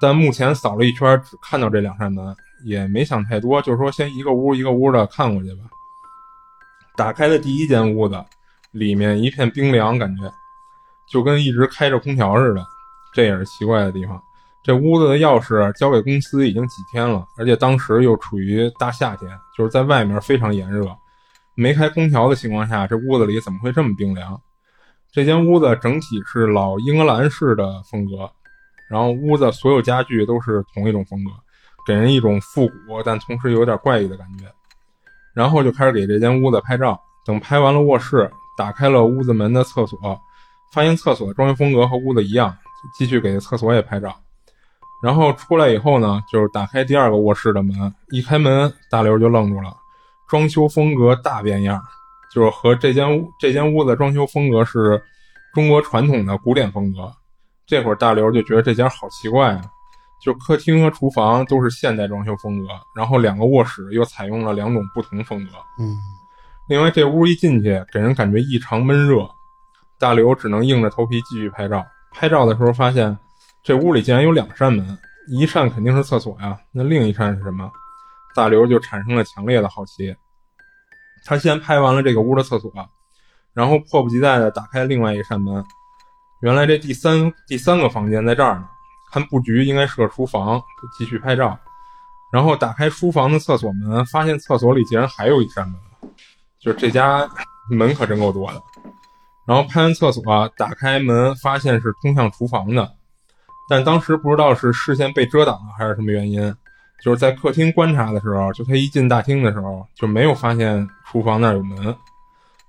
[0.00, 5.64] 但目前扫了一圈，只看到这两扇门，也没想太多，就是说先一个屋一个屋的看过去吧。
[6.96, 8.24] 打开的第一间屋子，
[8.70, 10.22] 里面一片冰凉，感觉
[11.12, 12.64] 就跟一直开着空调似的，
[13.12, 14.18] 这也是奇怪的地方。
[14.62, 20.86] 这屋子的钥匙交给公司已经几天了，而且当时又处于大夏天，就是在外面非常炎热，
[21.54, 24.38] 没开空调的情况下，这屋子里怎么会这么冰凉？
[25.10, 28.30] 这间屋子整体是老英格兰式的风格，
[28.88, 31.30] 然后屋子所有家具都是同一种风格，
[31.86, 34.44] 给人一种复古但同时有点怪异的感觉。
[35.32, 39.98] 然后就开始给这间屋子拍照，等拍完了卧室，打开了屋子门的厕所，
[40.72, 42.54] 发现厕所装修风格和屋子一样，
[42.94, 44.14] 继续给厕所也拍照。
[45.02, 47.74] 然后出来以后呢，就是打开第二个卧室的门，
[48.10, 49.74] 一开门，大刘就愣住了，
[50.28, 51.82] 装修风格大变样，
[52.30, 55.02] 就是和这间屋这间屋子装修风格是
[55.54, 57.10] 中国传统的古典风格。
[57.66, 59.62] 这会儿大刘就觉得这家好奇怪啊，
[60.22, 65.52] 就客厅和厨房都是现代装修风格，然后两个卧室又采用了两种不同风格。
[65.78, 65.96] 嗯，
[66.68, 69.26] 另外这屋一进去，给人感觉异常闷热，
[69.98, 71.82] 大刘只能硬着头皮继续拍照。
[72.12, 73.16] 拍照的时候发现。
[73.62, 77.70] 这屋里竟然有两扇门，一扇肯定是厕所呀，那另一扇是什么？
[78.34, 80.14] 大刘就产生了强烈的好奇。
[81.24, 82.72] 他先拍完了这个屋的厕所，
[83.52, 85.62] 然后迫不及待地打开另外一扇门。
[86.40, 88.68] 原来这第三第三个房间在这儿呢。
[89.12, 90.62] 看布局应该是个厨房，
[90.96, 91.58] 继续拍照。
[92.32, 95.76] 然后打开书房的厕所门，发现厕所里竟然还有一扇门，
[96.60, 97.28] 就是这家
[97.68, 98.62] 门可真够多的。
[99.44, 100.22] 然后拍完厕所，
[100.56, 102.88] 打开门发现是通向厨房的。
[103.70, 106.52] 但当时不知道是视线被遮挡了还是什么原因，
[107.04, 111.94] 就是在客厅观察的时候，就他一进大厅的时候就没有发现厨房那儿有门。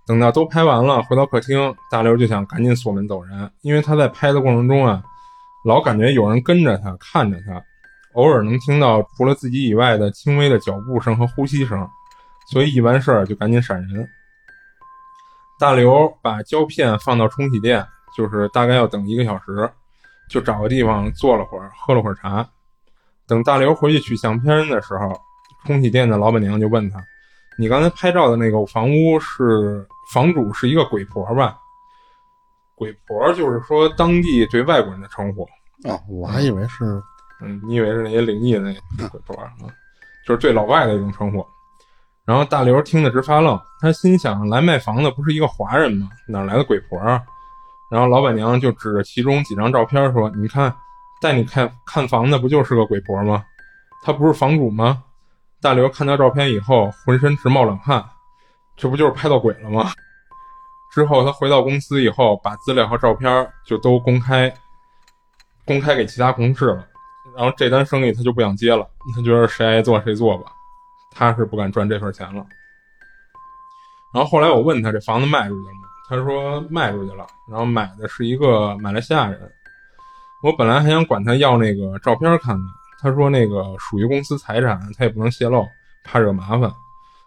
[0.06, 5.02] 等到都拍完了，回到客厅，大刘就想赶紧锁门走人，因为他在拍的过程中啊，
[5.66, 7.60] 老感觉有人跟着他，看着他，
[8.14, 11.90] 偶尔能听到除了自己以外的轻微的脚步声和呼吸声，
[12.52, 14.08] 所以一完事儿就赶紧闪人。
[15.60, 17.84] 大刘把胶片放到冲洗店，
[18.16, 19.68] 就是大概要等一个小时。
[20.32, 22.48] 就找个地方坐了会儿，喝了会儿茶。
[23.28, 25.14] 等大刘回去取相片的时候，
[25.66, 27.04] 冲洗店的老板娘就问他
[27.60, 31.58] ：“你刚才拍照的那个房屋是房主是一个鬼婆吧？”
[32.76, 35.44] 鬼婆就是说当地对外国人的称呼。
[35.84, 37.02] 哦，我还以为是，
[37.42, 39.52] 嗯，你以为是那些灵异的那鬼婆啊？
[40.26, 41.46] 就是对老外的一种称呼。
[42.24, 46.10] 然后大刘听得直发愣，他心想：来卖房的不是一个华人吗？
[46.26, 47.22] 哪来的鬼婆啊？
[47.92, 50.74] 然后老板娘就指着其中几张照片说：“你看，
[51.22, 53.44] 带你看看房的不就是个鬼婆吗？
[54.02, 55.04] 她不是房主吗？”
[55.62, 58.04] 大刘看到照片以后，浑身直冒冷汗，
[58.76, 59.92] 这不就是拍到鬼了吗？
[60.94, 64.52] 之后他回到公司以后，把资料和照片就都公开，
[65.66, 66.88] 公开给其他同事了。
[67.36, 70.52] 然后这单生意他就不想接了，他觉得谁爱做谁做吧，
[71.12, 72.46] 他是不敢赚这份钱了。
[74.14, 75.82] 然后后来我问他，这房子卖出去了吗？
[76.12, 79.50] 他说卖出去了，然后买的是一个马来西亚人。
[80.44, 82.60] 我本来还想管他要那个照片看看，
[83.00, 85.66] 他说那个属于公司财产，他也不能泄露，
[86.04, 86.70] 怕惹麻烦。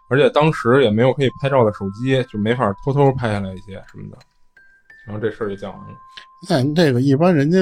[0.07, 4.19] 而且当时也没有可以拍照的手机，就没法偷偷拍下来一些什么的。
[5.07, 5.95] 然后这事儿就讲完了。
[6.47, 7.57] 那这个一般人家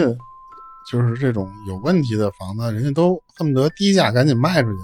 [0.91, 4.79] 就是这种有问题的房子，人家都恨不得低价赶紧卖出去。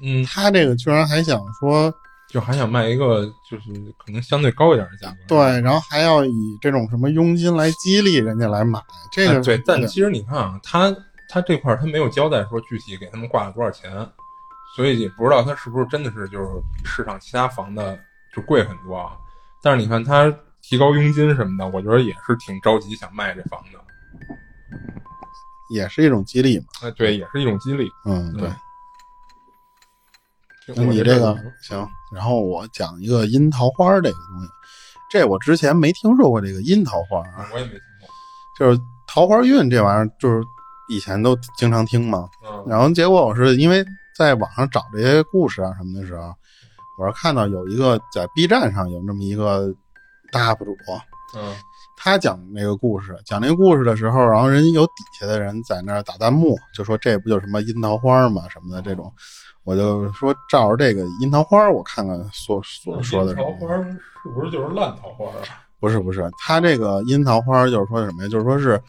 [0.00, 1.92] 嗯，他这个居然还想说。
[2.28, 5.16] 就还想卖一个，就是可能相对高一点的价格。
[5.26, 8.78] 对，然后还要以这种什么佣金来激励人家来买。
[9.10, 10.94] 这个对，但其实你看啊，他
[11.28, 13.90] 他这块他没有交代说具体给他们挂了多少钱，
[14.76, 16.46] 所以也不知道他是不是真的是就是
[16.84, 17.98] 市场其他房的
[18.34, 19.12] 就贵很多啊。
[19.62, 23.78] 但是你看他提高佣金什么的，我觉得也是挺着急想卖这房的，
[25.70, 26.66] 也是一种激励嘛。
[26.82, 27.88] 哎，对，也是一种激励。
[28.04, 28.50] 嗯，对。
[30.76, 34.48] 那你这个行，然后我讲一个樱桃花这个东西。
[35.10, 38.08] 这我之前没听说过这个阴桃花啊，我也没听过。
[38.58, 40.42] 就是桃花运这玩意儿，就是
[40.88, 42.28] 以前都经常听嘛。
[42.44, 43.84] 嗯，然后结果我是因为
[44.16, 46.34] 在网上找这些故事啊什么的时候，
[46.98, 49.72] 我是看到有一个在 B 站上有这么一个
[50.30, 50.76] 大 UP 主，
[51.36, 51.54] 嗯
[52.00, 59.12] 他讲那个故事，讲那个故事的时候，然后人有底下的人在那儿打弹幕，就说这不就什么樱桃花嘛什么的这种，
[59.64, 65.42] 我就说照着这个樱桃花，我看看所所说的是什么桃花是不是就是烂桃花啊？
[65.80, 68.28] 不是不是，他这个樱桃花就是说什么呀？
[68.28, 68.80] 就是说是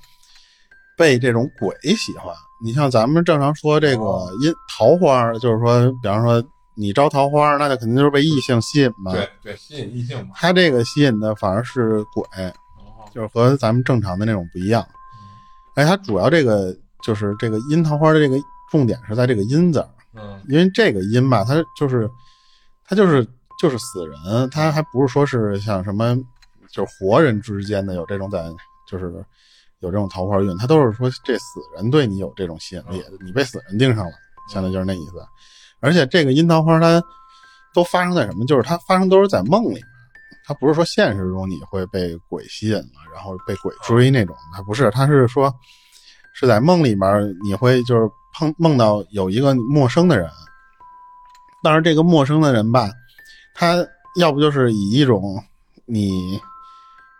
[0.97, 2.33] 被这种鬼喜欢。
[2.63, 4.03] 你像咱们正常说这个
[4.41, 6.43] 樱桃花，就是说，比方说
[6.75, 9.11] 你招桃花，那就肯定就是被异性吸引嘛。
[9.11, 10.33] 对对，吸引异性嘛。
[10.35, 12.53] 他这个吸引的反而是鬼，哦，
[13.13, 14.85] 就是和咱们正常的那种不一样。
[15.75, 18.37] 哎，它主要这个就是这个樱桃花的这个
[18.71, 22.09] 重点是在这个阴字，嗯因为这个阴吧，它就是
[22.85, 23.25] 它就是
[23.59, 26.15] 就是死人，它还不是说是像什么
[26.71, 28.43] 就是活人之间的有这种在
[28.87, 29.23] 就是
[29.79, 34.11] 有这种桃花运，它都是说这死人对你有这种吸引力，你被死人盯上了，
[34.51, 35.25] 相当于就是那意思。
[35.79, 37.01] 而且这个樱桃花它
[37.73, 38.45] 都发生在什么？
[38.45, 39.83] 就是它发生都是在梦里面，
[40.49, 45.53] 它不是说现实中你会被鬼吸引了，然后被鬼追那种，它不是，它是说
[46.33, 50.27] 是在梦里面你会就是碰梦到有一个陌生的人，
[51.61, 52.89] 但是这个陌生的人吧，
[53.53, 53.75] 他
[54.15, 55.21] 要不就是以一种
[55.85, 56.39] 你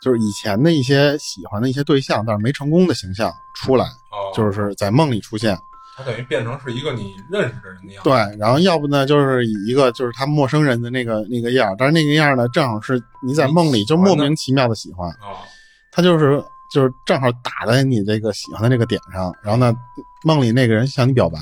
[0.01, 5.55] 就是以前的一些喜欢的一些对象，但是没成功的形象出来，哦，就是在梦里出现。
[5.99, 8.09] 它等于变成是一个你认识的人的样子。
[8.09, 15.43] 对，然后要不呢，就是以一个就是他陌生人的那个那个样，但是那个样儿呢，正好是你在梦里就莫名其妙的喜欢，啊，
[15.91, 19.75] 他就是就是正好打在你这个喜欢的这个点上，然后呢，
[20.23, 21.37] 梦里那个人向你表白，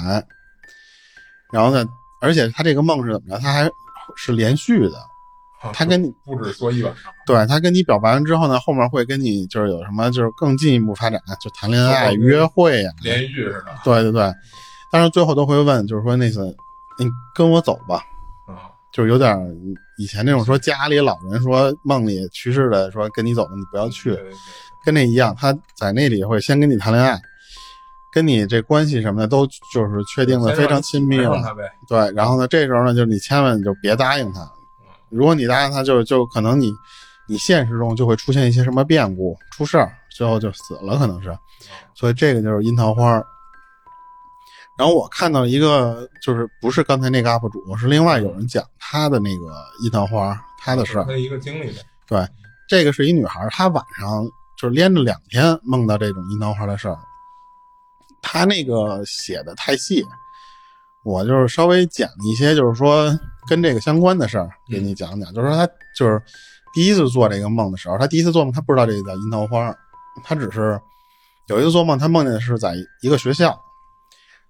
[1.52, 1.86] 然后呢，
[2.20, 3.40] 而且他这个梦是怎么着？
[3.40, 3.70] 他还
[4.16, 5.06] 是连续的，哦
[5.74, 7.12] 他跟你不止说一晚上。
[7.26, 13.76] 对他跟你表白完之后呢，后面会跟你就是有什么就是更进一步发展，就谈恋爱、哦约会呀、连续剧似的。
[13.84, 14.34] 对对对，
[14.92, 16.46] 但是最后都会问，就是说那次
[17.00, 17.98] 你跟我走吧，
[18.48, 19.36] 啊，就是有点
[19.98, 24.18] 以前那种说家里老人说梦里去世的说跟你走了，你不要去
[24.86, 27.20] 跟那一样，他在那里会先跟你谈恋爱，
[28.12, 31.42] 跟你这关系什么的都就是确定的非常亲密了。
[31.88, 34.50] 对，然后呢，这时候呢，就是你千万就别答应他。
[35.10, 36.72] 如果你答应他，就就可能你
[37.28, 41.38] 你现实中就会出现一些什么变故，出事儿，最后就死了，可能是。
[41.96, 43.22] 所以这个就是樱桃花。
[44.78, 49.46] 然后我看到一个，就是不是刚才那个 UP 主，是另外有人讲他的那个
[49.84, 51.06] 樱桃花他的事儿。
[51.06, 51.78] 他一个经历呗。
[52.06, 52.28] 对，
[52.70, 54.24] 这个是一女孩，她晚上
[54.56, 56.98] 就是连着两天梦到这种樱桃花的事儿。
[58.22, 60.06] 她那个写的太细，
[61.04, 63.10] 我就是稍微讲一些，就是说
[63.48, 65.34] 跟这个相关的事儿给你讲讲。
[65.34, 65.66] 就是说他
[65.98, 66.22] 就是
[66.74, 69.74] 第一次做这个梦的时候，他第一次做梦，他不知道这个叫樱桃花，
[70.24, 70.80] 他只是
[71.48, 73.60] 有一次做梦，他梦见的是在一个学校，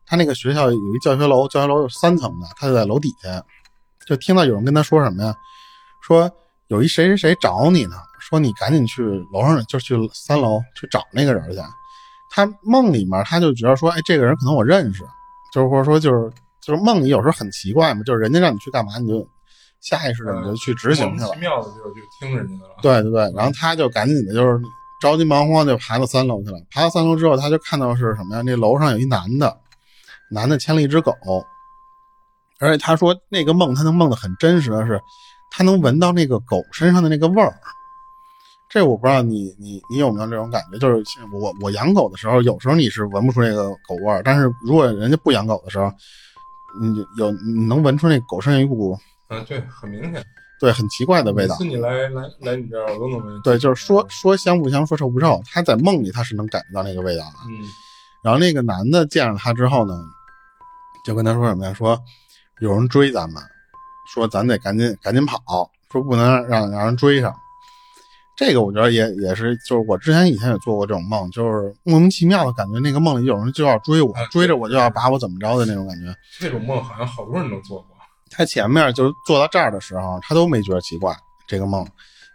[0.05, 3.43] 他那个学校有一教学楼，教学楼有三层的，他就在楼底下，
[4.07, 5.35] 就听到有人跟他说什么呀？
[6.01, 6.29] 说
[6.67, 11.57] 有一谁谁谁找你呢，说你赶紧去楼上，就去三楼去找那个人去。
[12.29, 15.01] 他梦里面他就觉得说，哎，这个人可能我认识，
[15.53, 16.31] 就是或者说就是
[16.67, 19.25] 就是梦里有时候很奇怪嘛，就是人家让你去干嘛，你就
[19.79, 21.39] 下意识的你就去执行去了奇。
[21.39, 22.75] 妙的就去听人家的了。
[22.81, 24.59] 对对对，然后他就赶紧的，就是
[25.01, 26.59] 着急忙慌就爬到三楼去了。
[26.69, 28.41] 爬到三楼之后，他就看到是什么呀？
[28.45, 29.57] 那楼上有一男的，
[30.29, 31.13] 男的牵了一只狗，
[32.59, 34.99] 而且他说那个梦他能梦的很真实的是，
[35.49, 37.57] 他能闻到那个狗身上的那个味儿。
[38.69, 40.77] 这我不知道你你你有没有这种感觉？
[40.77, 41.01] 就是
[41.31, 45.89] 我我养狗的时候，有时候你是闻不出那个狗味儿，但是如果人家不养狗的时候，
[46.79, 48.97] 你有你能闻出那狗身上一股
[49.29, 50.23] 嗯，对，很明显。
[50.59, 53.41] 对很奇怪的味道你来来来你这儿，我都能闻。
[53.43, 57.33] 对，就是说说香不香，说臭不臭，他在梦里他是能感觉到那个味道的。
[57.47, 57.61] 嗯，
[58.23, 59.93] 然后那个男的见着他之后呢，
[61.05, 61.73] 就跟他说什么呀？
[61.73, 61.99] 说
[62.59, 63.41] 有人追咱们，
[64.11, 67.31] 说咱得赶紧赶紧跑，说不能让让人追上。
[68.37, 76.15] 这个我觉得也也是，就是我之前以前也做过这种梦，就是莫名其妙的感觉那个梦里有人就要追我啊，追着我就要把我怎么着的那种感觉。
[76.39, 77.87] 这种梦好像好多人都做过。
[78.29, 81.15] 他前面就是做到这儿的时候，他都没觉得奇怪
[81.47, 81.83] 这个梦，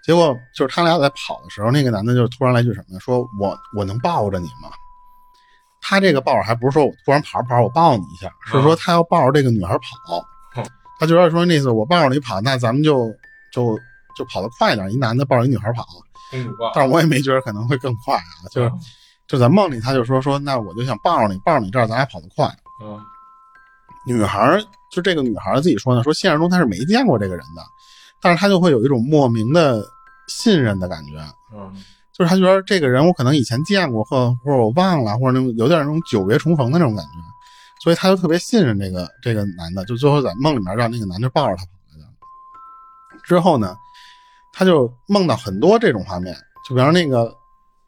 [0.04, 4.70] 结果就是他俩在跑的时候，那个男的就突然来句什么，说我我能抱着你吗？
[5.80, 10.24] 他这个抱着还不是说我突然跑着跑着我抱你一下，是说他要抱着这个女孩跑
[10.56, 10.64] 嗯，
[10.98, 13.08] 他觉得说那次我抱着你跑，那咱们就
[13.52, 13.78] 就
[14.14, 15.86] 就跑得快点，一男的抱着一女孩跑。
[16.74, 18.80] 但是我也没觉得可能会更快啊，就是嗯
[19.28, 22.46] 就在梦里他就说说那我就想抱着你，抱着你这样咱俩跑得快。
[22.82, 22.98] 嗯
[24.04, 24.58] 女孩
[24.90, 27.62] 就这个女孩自己说呢，说现实中她是没见过这个人的，
[28.20, 29.84] 但是她就会有一种莫名的
[30.26, 31.18] 信任的感觉，
[31.54, 31.72] 嗯
[32.12, 37.12] 就是他觉得这个人我可能以前见过，或或者我忘了，或者那种有点那种久别重逢的那种感觉，
[37.82, 42.06] 所以他就特别信任这个这个男的，就最后在梦里面让那个男的抱着他跑来的。
[43.24, 43.74] 之后呢，
[44.52, 46.34] 他就梦到很多这种画面，
[46.68, 47.34] 就比方那个，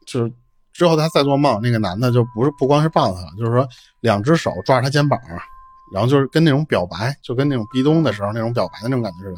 [0.05, 0.33] 就是
[0.73, 3.67] 之后他再做梦，那个男的就不是不光是抱他了，就是说
[4.01, 5.19] 两只手抓着他肩膀，
[5.93, 9.35] 然后就是跟那种表白，就跟那种壁咚的时候那种表白的那种感觉似的，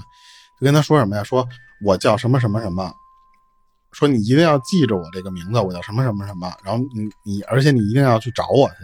[0.60, 1.24] 就跟他说什么呀？
[1.24, 1.48] 说
[1.86, 2.92] 我叫什么什么什么，
[3.92, 8.76] 说你一定要记着我这个名字，我叫什么什么什么，然后你你而且你一定要去找我去。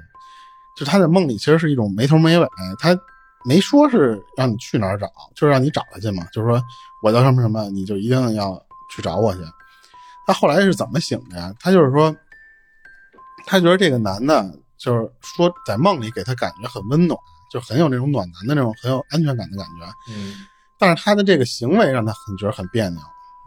[0.75, 2.47] 就他在梦里其实是一种没头没尾，
[2.79, 2.97] 他
[3.45, 6.61] 没说是让你去哪儿找，就是让你找他去嘛，就是说
[7.03, 9.41] 我叫什么什么，你就一定要去找我去。
[10.25, 11.53] 他后来是怎么醒的呀？
[11.59, 12.15] 他就是说，
[13.45, 17.19] 他觉得这个男的，就是说在梦里给他感觉很温暖，
[17.51, 19.85] 就很有那种暖男的那种很有安全感的感觉。
[20.09, 20.33] 嗯
[20.79, 22.99] 但是他的这个行为让他很觉得很别扭，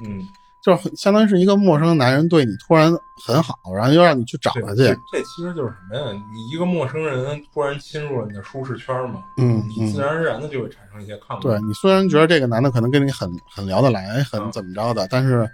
[0.04, 0.26] 嗯，
[0.66, 2.92] 就是相当于是一个陌生男人对你突然
[3.24, 6.20] 很好，然后又让你去找他去这这，其实就是什么呀？
[6.34, 11.46] 你一个陌生人突然侵入了你的舒适圈嘛，嗯你自然而然的就会产生一些抗拒。
[11.46, 15.48] 对你虽然觉得这个男的可能跟你很很聊得来，很嗯怎么着的，但是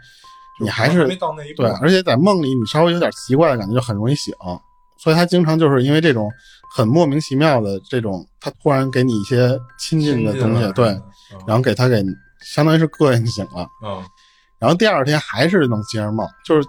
[0.58, 1.70] 你还是没到那一步对，。
[1.82, 4.34] 而且在梦里你稍微有点奇怪的感觉，就很容易醒。
[4.96, 6.30] 所以他经常就是因为这种
[6.74, 11.02] 很莫名其妙的这种，他突然给你一些亲近的东西，对，嗯
[11.46, 12.02] 然后给他给
[12.40, 13.66] 相当于是膈应醒了。
[13.84, 14.02] 嗯
[14.62, 16.68] 然后第二天还是能接着梦，就是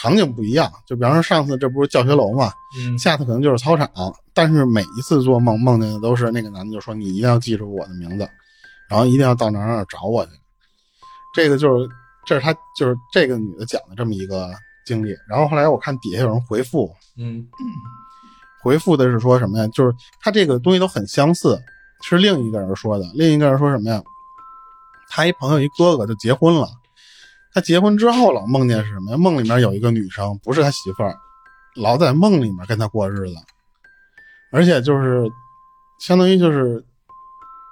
[0.00, 0.72] 场景不一样。
[0.86, 3.86] 就比方说上次这不是教学楼嘛，嗯下次可能就是操场，
[4.32, 8.26] 但是每一次做梦梦见的都是那个男的就说你一定要记住我的名字，
[8.88, 10.32] 然后一定要到哪儿哪儿找我去。
[11.34, 11.86] 这个就是
[12.24, 14.50] 这是他就是这个女的讲的这么一个
[14.86, 15.14] 经历。
[15.28, 17.46] 然后后来我看底下有人回复，嗯
[18.62, 19.68] 回复的是说什么呀？
[19.68, 21.60] 就是他这个东西都很相似，
[22.02, 23.04] 是另一个人说的。
[23.12, 24.02] 另一个人说什么呀？
[25.10, 26.68] 他一朋友一哥哥就结婚了，
[27.54, 29.16] 他结婚之后老梦见是什么呀？
[29.16, 31.16] 梦里面有一个女生，不是他媳妇儿，
[31.76, 33.34] 老在梦里面跟他过日子，
[34.52, 35.30] 而且就是
[36.00, 36.84] 相当于就是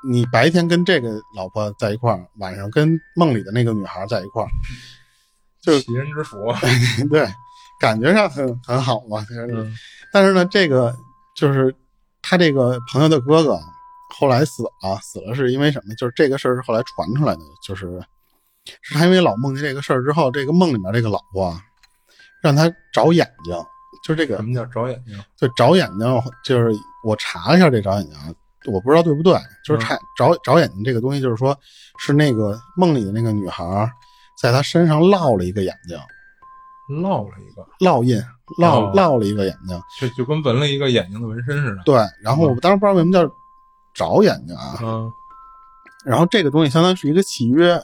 [0.08, 4.48] 你白天跟这个老婆在一块儿，晚上跟梦里的那个女孩在一块儿，
[5.60, 6.36] 就是奇人之福。
[7.10, 7.28] 对，
[7.80, 9.24] 感觉上很很好嘛。
[10.12, 10.96] 但是呢，这个
[11.34, 11.74] 就是
[12.22, 13.58] 他这个朋友的哥哥
[14.18, 15.94] 后来死了，死了是因为什么？
[15.96, 18.00] 就是这个事儿是后来传出来的，就是
[18.82, 21.60] 是他因为老梦见这个事儿之后，这个梦里面这个老婆啊，
[22.42, 23.54] 让他找眼睛，
[24.04, 25.18] 就是这个什么叫找眼睛？
[25.36, 26.72] 就找眼睛，就是
[27.04, 28.32] 我查了一下这找眼睛啊，
[28.66, 31.56] 我不知道对不对，就是查找找眼睛这个东西，就是说
[31.98, 33.90] 是那个梦里的那个女孩
[34.40, 35.98] 在他身上烙了一个眼睛，
[36.88, 38.20] 烙了一个，烙印
[38.58, 39.80] 烙哦烙了一个眼睛。
[40.00, 41.82] 就就跟纹了一个眼睛的纹身似的。
[41.84, 43.28] 对，然后我当时不知道为什么叫
[43.94, 45.12] 找眼睛啊，嗯
[46.04, 47.82] 然后这个东西相当于是一个契约，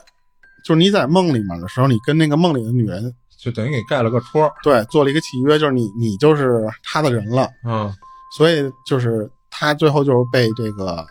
[0.63, 4.51] 就是你在梦里面的时候，你跟那个梦里的女人就等于给盖了个戳。
[4.63, 7.93] 对做了一个契约，就是你你就是他的人了，嗯，
[8.37, 11.05] 所以就是他最后就是被这个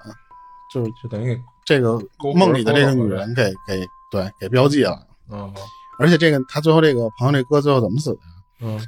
[0.73, 2.01] 就是就等于这个
[2.35, 4.99] 梦里的这个女人给给对给标记了，
[5.31, 5.53] 嗯。
[5.99, 8.21] 而且这个他最后这个朋友这哥最后怎么死的？
[8.61, 8.81] 嗯。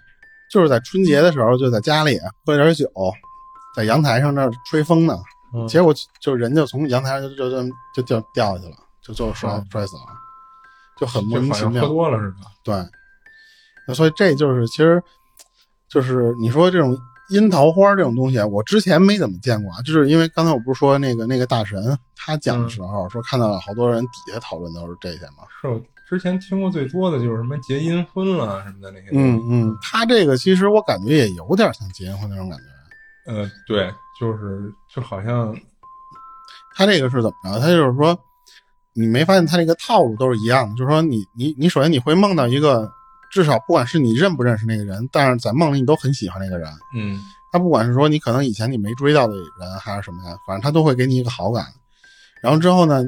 [0.51, 2.89] 就是在春节的时候就在家里喝点酒，
[3.75, 5.19] 在阳台上那吹风呢，
[5.53, 9.67] 嗯，结果就人就从阳台上就就就就就掉下去了，就就摔嗯。
[9.71, 10.03] 摔死了，
[10.99, 11.83] 就很莫就名其妙。
[11.83, 12.47] 喝多了似的。
[12.63, 12.75] 对，
[13.87, 15.03] 那所以这就是其实
[15.89, 16.97] 就是你说这种
[17.31, 25.45] 樱桃花这种东西啊，我之前没怎么见过啊，就是因为刚才我不是说那个那个大神他讲的时候、说看到了好多人底下讨论都是这些嘛。
[25.61, 29.09] 是我之前听过最多的就是什么结阴婚了什么的那些。
[29.13, 32.65] 嗯嗯，他这个其实我感觉也有点像结阴婚那种感觉。
[33.33, 33.91] 呃，对，
[34.21, 35.57] 就是就好像
[36.77, 37.59] 他这个是怎么着？
[37.59, 38.19] 他就是说，
[38.95, 42.91] 你没发现他这个套路都是一样的，就是说你你你首先你会梦到一个，
[43.31, 46.71] 至少不管是你认不认识那个人，但是在梦里你都很喜欢那个人。
[46.95, 47.21] 嗯
[47.53, 51.65] 他不管是说你可能以前你没追到的人，还是什么呀，反正他都会给你一个好感。
[52.43, 53.05] 然后之后呢，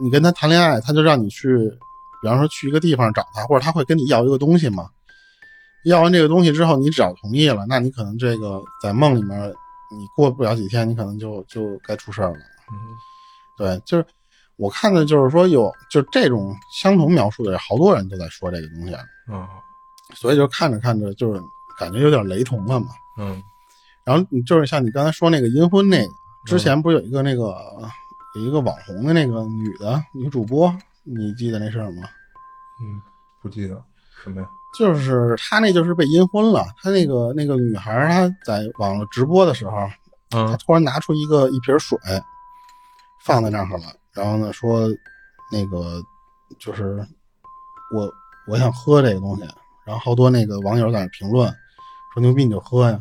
[0.00, 1.48] 你跟他谈恋爱，他就让你去，
[2.22, 4.88] 比方说去一个地方找他，或者他会跟你要一个东西嘛。
[5.84, 9.36] 要完这个东西之后，你只要同意了，那你可能这个在梦里面，
[9.90, 12.38] 你过不了几天，你可能就就该出事儿了。
[12.70, 12.76] 嗯
[13.56, 14.06] 对，就是
[14.58, 19.48] 我看的就是说有就这种相同描述的，好多人都在说这个东西，啊
[20.14, 21.40] 所以就看着看着就是
[21.78, 22.88] 感觉有点雷同了嘛。
[23.18, 23.42] 嗯
[24.04, 26.12] 然后你就是像你刚才说那个阴婚那个，
[26.46, 27.54] 之前不是有一个那个
[28.36, 32.08] 有一个网红的那个女的女主播，你记得那事儿吗？
[32.80, 33.02] 嗯，
[33.42, 33.82] 不记得
[34.24, 34.48] 什么呀？
[34.78, 39.76] 就是她那就是被阴婚了，她那个那个女孩她在网络直播的时候，
[40.30, 41.98] 她嗯突然拿出一个一瓶水
[43.20, 44.88] 放在那儿了，然后呢说
[45.52, 46.02] 那个
[46.58, 47.06] 就是
[47.94, 48.10] 我
[48.48, 49.42] 我想喝这个东西，
[49.84, 51.48] 然后好多那个网友在那评论
[52.14, 53.00] 说牛逼你就喝呀，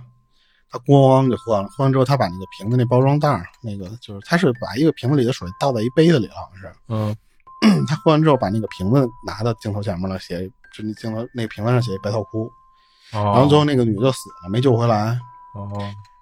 [0.70, 7.16] 他咣就喝了，喝完之后他把那个瓶子那包装袋那个就是他是把一个瓶子里的水倒在一杯子里了，好像是，嗯
[7.88, 12.43] 他喝完之后把那个瓶子拿到镜头前面了，写就那镜头那瓶子上写一白头哭，
[13.14, 15.20] 哦，然后最后那个女的就死了，没救回来。
[15.53, 15.72] 哦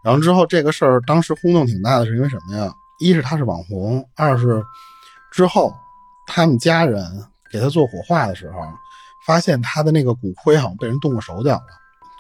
[0.02, 2.72] 然后之后这个事儿当时轰动挺大的，是因为什么呀？
[3.00, 4.64] 一是他是网红，二是
[5.32, 5.74] 之后
[6.28, 7.04] 他们家人
[7.52, 8.60] 给他做火化的时候，
[9.26, 11.66] 发现他的那个骨灰好像被人动过手脚了。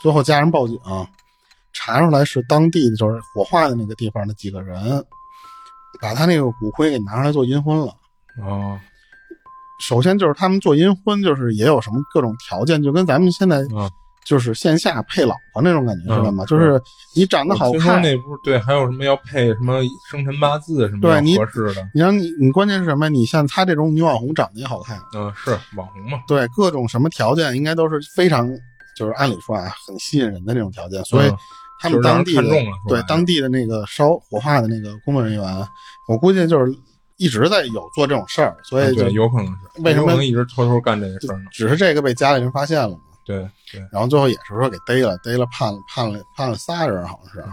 [0.01, 0.78] 最后家人报警，
[1.73, 5.03] 查出来是当地的就是火化的那个地方的几个人，
[6.01, 7.93] 把他那个骨灰给拿出来做阴婚了。
[8.43, 8.80] 哦
[9.82, 13.91] 首先就是他们做阴婚，就是也有什么各种条件，就跟咱们现在啊，
[14.26, 16.82] 就是线下配老婆那种感觉似的嘛，嗯就是
[17.15, 21.88] 你长得好看，那不是对，还有什么要配什么生辰八字什么对你要合适的？
[21.93, 23.07] 你让你你关键是什么？
[23.07, 26.19] 你像她这种女网红长得也好看，嗯，是网红嘛？
[26.28, 28.49] 对各种什么条件应该都是非常，
[28.97, 31.38] 就是按理说啊很吸引人的那种条件，所以嗯
[31.80, 32.43] 他们当地的、
[32.88, 35.67] 对当地的那个烧火化的那个工作人员，
[36.07, 36.73] 我估计就是
[37.17, 41.45] 一直在有做这种事儿，所以就有可能是为什么能一直偷偷干这个事儿呢？
[41.51, 47.43] 只是这个被家里人发现了嘛，对对，然后最后也是说给逮了，逮了判了判了判了仨人，好像是，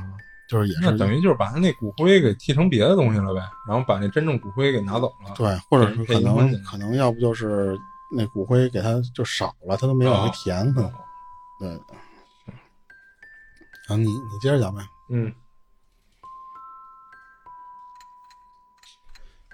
[0.49, 5.35] 就是也是等于就是把他那骨灰给替成别的东西了呗，然后把那真正骨灰给拿走了。
[5.35, 7.75] 对，或者是可能可能要不就是
[8.15, 11.01] 那骨灰给他就少了，他都没往回填，可能哦
[11.59, 11.71] 对。
[13.89, 14.83] 啊，你你接着讲呗。
[15.09, 15.33] 嗯，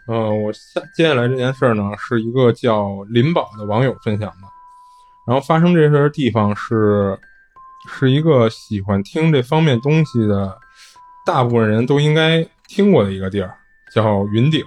[0.09, 4.58] 呃，我下接下来这件事呢，是一个叫林宝的网友分享的。
[5.29, 7.18] 然后发生这事儿的地方是，
[7.87, 10.59] 是一个喜欢听这方面东西的
[11.26, 13.55] 大部分人都应该听过的一个地儿，
[13.93, 14.64] 叫云顶。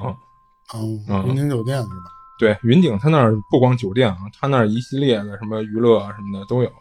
[0.75, 1.95] 嗯，嗯云顶酒店是吧？
[2.37, 6.71] 对，云顶它那儿不光酒店啊，它那儿一系列的什么娱乐啊什么的都有。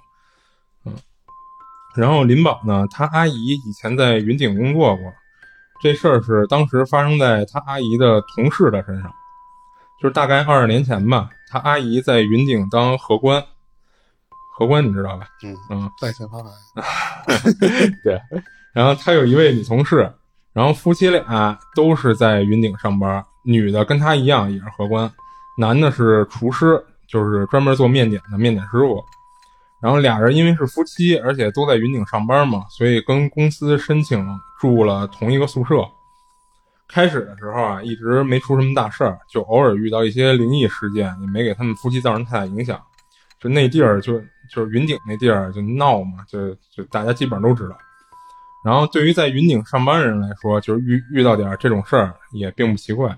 [0.85, 0.93] 嗯，
[1.97, 5.11] 然后林宝呢，他阿姨以前在云顶工作过，
[5.83, 9.11] 这事儿是当时发生在他阿姨的同事的身上，
[10.03, 13.43] 就是大概二十年前吧，他阿姨在云顶当荷官，
[14.61, 15.27] 荷官你知道吧？
[15.43, 16.51] 嗯嗯，在线发牌。
[18.05, 18.21] 对，
[18.75, 20.13] 然后他有一位女同事，
[20.53, 25.11] 然后夫妻俩都是在云顶上班，女的跟他一样也是荷官，
[25.57, 29.03] 男的是厨师，就是专门做面点的面点师傅。
[29.81, 34.23] 然后俩人因为是夫妻，而且都在云顶上班嘛，所以跟公司申请
[34.61, 35.77] 住了同一个宿舍。
[36.87, 42.79] 开始的时候啊，一直没出什么大事儿，就偶尔遇到一些灵异事件，也没给他们夫妻造成太大影响。
[43.41, 47.76] 就那地儿就就是云顶那地儿就闹嘛，就就大家基本上都知道。
[48.64, 53.16] 然后对于在云顶上班的人来说，就是遇遇到点这种事儿也并不奇怪，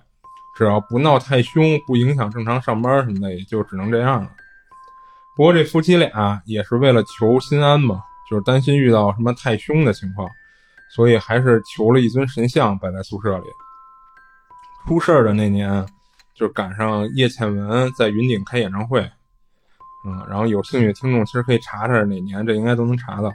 [0.57, 4.31] 只要不闹太凶，不影响正常上班什么的，也就只能这样了。
[5.35, 10.29] 不过这夫妻俩也是为了求心安嘛，就是担心遇到什么太凶的情况，
[10.95, 13.45] 所以还是求了一尊神像摆在宿舍里。
[14.87, 15.85] 出事儿的那年，
[16.35, 19.11] 就赶上叶倩文在云顶开演唱会，
[20.05, 23.33] 嗯，然后有兴趣的听众其实可以查查哪年，这应该都能查到。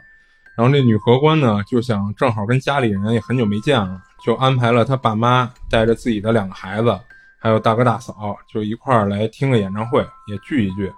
[0.56, 7.00] 然后这女荷官呢，就想正好跟家里人也很久没见了，就安排了她爸妈带着自己的两个孩子，
[7.40, 10.92] 还有大哥大嫂，就一块儿来听个演唱会，也聚一聚。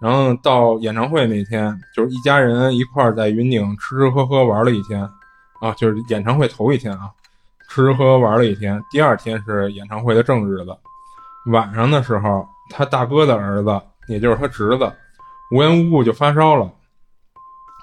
[0.00, 5.02] 然后到演唱会那天，就是一家人一块儿在云顶吃吃喝喝玩了一天，
[5.60, 7.10] 啊，就是演唱会头一天啊，
[7.68, 8.82] 吃吃喝喝玩了一天。
[8.90, 10.76] 第二天是演唱会的正日子，
[11.52, 14.92] 晚上的时候，他大哥的儿子，也就是他侄子，
[15.52, 16.70] 无缘无故就发烧了。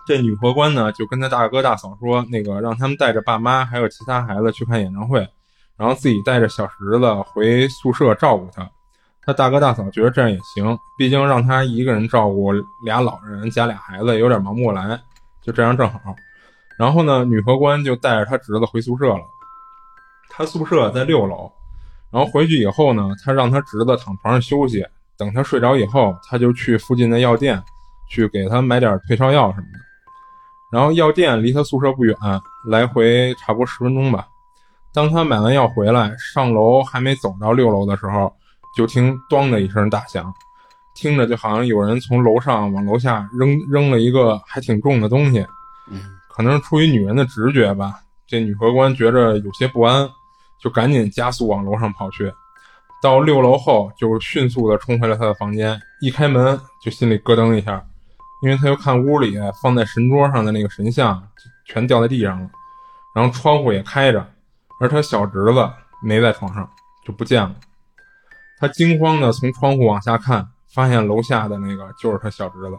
[0.08, 5.20] 这女荷官呢，就跟他大哥大嫂说，那个让他们带着爸妈还有其他孩子去看演唱会，
[5.76, 8.70] 然后自己带着小侄子回宿舍照顾他。
[9.26, 12.54] 他大哥大嫂觉得这样也行，毕竟让他一个人照顾
[12.86, 14.98] 俩老人加俩孩子有点忙不过来，
[15.44, 16.00] 就这样正好。
[16.78, 19.22] 然后呢，女荷官就带着他侄子回宿舍了。
[20.30, 21.52] 他宿舍在六楼，
[22.12, 24.86] 然后回去以后呢，他让他侄子躺床上休息，
[25.18, 27.62] 等他睡着以后，他就去附近的药店
[28.10, 29.80] 去给他买点退烧药什么的。
[30.72, 32.16] 然后药店离他宿舍不远，
[32.70, 34.28] 来回差不多十分钟吧。
[34.94, 38.34] 当他买完药回来，上楼还没走到六楼的时候，
[38.76, 40.34] 就听“咣”的一声大响，
[40.96, 45.40] 听着就好像有人从楼上往楼下扔扔了一个还挺重的东西。
[45.90, 50.08] 嗯可能是出于女人的直觉吧，这女荷官觉着有些不安，
[50.60, 52.32] 就赶紧加速往楼上跑去。
[53.02, 55.80] 到六楼后，就迅速的冲回了他的房间。
[56.02, 57.84] 一开门，就心里咯噔一下，
[58.42, 61.22] 因为他又看屋里放在神桌上的那个神像
[61.66, 62.50] 全掉在地上了，
[63.16, 64.28] 然后窗户也开着，
[64.80, 65.70] 而他小侄子
[66.04, 66.70] 没在床上，
[67.06, 67.56] 就不见了。
[68.60, 72.78] 他惊慌的从窗户往下看，发现楼下的那个就是他小侄子。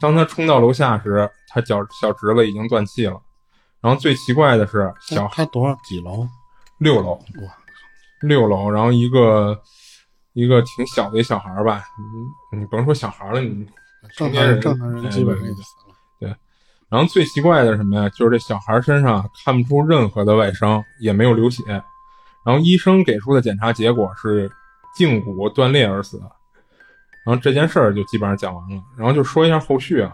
[0.00, 3.20] 当他冲到楼下时，他小小侄子已经断气了。
[3.80, 6.26] 然后最奇怪的是，小他多少几楼？
[6.78, 7.54] 六楼，哇，
[8.20, 8.70] 六楼。
[8.70, 9.60] 然后一个
[10.32, 11.84] 一个挺小的一小孩儿吧，
[12.52, 13.66] 你你甭说小孩了，你
[14.14, 15.94] 成正常年人正常人基本上哎就死了。
[16.20, 16.34] 对
[16.88, 18.08] 然后最奇怪的是什么呀？
[18.10, 21.62] 就是这小孩身上看不出任何的外伤，也没有流血。
[22.44, 24.50] 然后医生给出的检查结果是
[24.98, 26.18] 胫骨断裂而死。
[27.24, 28.82] 然后这件事儿就基本上讲完了。
[28.96, 30.12] 然后就说一下后续啊，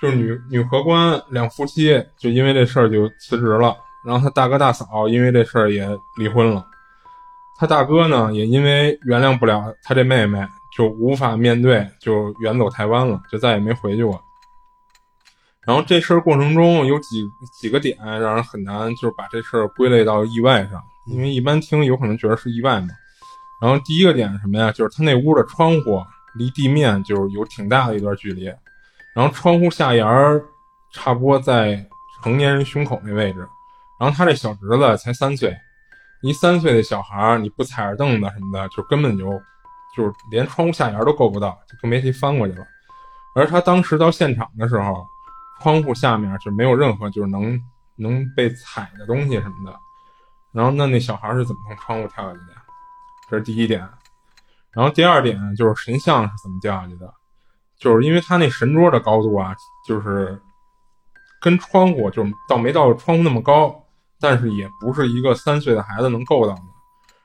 [0.00, 3.76] 就是女女荷官两夫妻就因为这事儿就辞职了，
[4.06, 5.86] 然后他大哥大嫂因为这事儿也
[6.16, 6.64] 离婚了。
[7.58, 14.22] 他大哥呢也因为原谅不了他这妹妹，就无法面对，就远走台湾了，就再也没回去过。
[15.66, 22.88] 然后这事儿过程中有几几个点让人很难，就是把这事儿归类到意外上，因为一般听有可能觉得是意外嘛。
[23.60, 24.70] 然后第一个点是什么呀？
[24.70, 26.00] 就是他那屋的窗户
[26.36, 28.44] 离地面就是有挺大的一段距离，
[29.14, 30.40] 然后窗户下沿儿
[30.92, 31.84] 差不多在
[32.22, 33.40] 成年人胸口那位置，
[33.98, 35.54] 然后他这小侄子才三岁，
[36.22, 39.30] 一三岁的小孩儿你不踩着凳子什么的，就根本就
[39.96, 42.66] 就是连窗户下沿都够不到，就更别提翻过去了。
[43.34, 45.06] 而他当时到现场的时候，
[45.60, 47.60] 窗户下面就没有任何就是能
[47.96, 49.78] 能被踩的东西什么的。
[50.52, 52.54] 然后那那小孩是怎么从窗户跳下去的？
[53.30, 53.88] 这是第一点。
[54.72, 57.12] 然后第二点就是神像是怎么掉下去的，
[57.78, 59.54] 就是因为他那神桌的高度啊，
[59.86, 60.40] 就是
[61.40, 63.84] 跟窗户就是到没到窗户那么高，
[64.20, 66.62] 但是也不是一个三岁的孩子能够到的。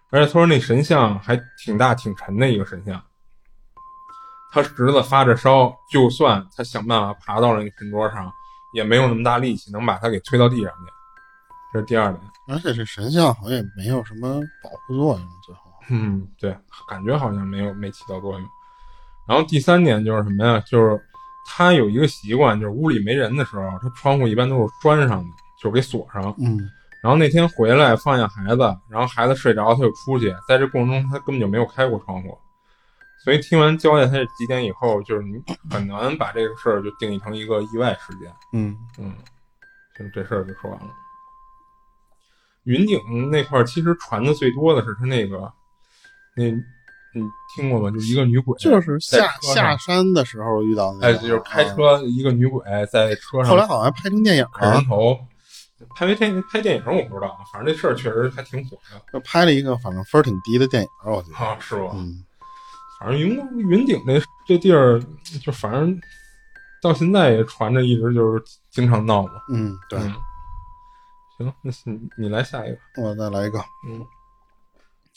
[0.09, 3.01] 而且他说那神像还挺大挺沉的一个神像。
[4.51, 8.31] 他侄子发着烧，就算他想办法爬到了那个神桌上，
[8.73, 10.93] 也没有那么大力气能把他给推到地上去。
[11.73, 12.21] 这是第二点。
[12.47, 15.61] 而且这神像好像也没有什么保护作用，最后。
[15.89, 16.55] 嗯，对，
[16.87, 18.49] 感觉好像没有没起到作用。
[19.27, 20.59] 然后第三点就是什么呀？
[20.67, 21.01] 就是
[21.47, 25.29] 他有一个习惯，就是屋里没人的时候，他窗户一般都是关上的，
[25.59, 26.23] 就是给锁上。
[26.37, 26.69] 嗯，
[27.03, 32.37] 然后那天回来放下孩子，然后孩子睡着，他就出去，在这过程中他根本就没有开过窗户。
[33.21, 35.33] 所以听完交代他这几点以后，就是你
[35.69, 38.31] 很难把这个事儿就定义成一个意外事件。
[38.53, 39.13] 嗯，嗯，
[39.99, 40.87] 就这事儿就说完了。
[42.63, 42.97] 云顶
[43.29, 45.51] 那块儿其实传的最多的是他那个，
[46.37, 46.61] 那你
[47.53, 47.91] 听过吗？
[47.91, 51.75] 就一个女鬼，就是下下山的时候遇到那哎，就是开啊。
[51.75, 55.17] 车一个女鬼在车上后来好像拍成电影了砍人，头，
[55.95, 61.37] 拍没电拍电影我不知道，反正这事儿确实还挺火的就拍了一个反正分儿挺低的电影，我觉得。
[61.37, 61.91] 啊，是吧？
[61.93, 62.23] 嗯，
[62.99, 63.37] 反正云
[63.69, 65.01] 云顶这这地儿，
[65.41, 65.99] 就反正
[66.81, 69.33] 到现在也传着，一直就是经常闹嘛。
[69.49, 70.13] 嗯，对，嗯，
[71.37, 72.77] 行，那你你来下一个。
[73.01, 74.05] 我再来一个，嗯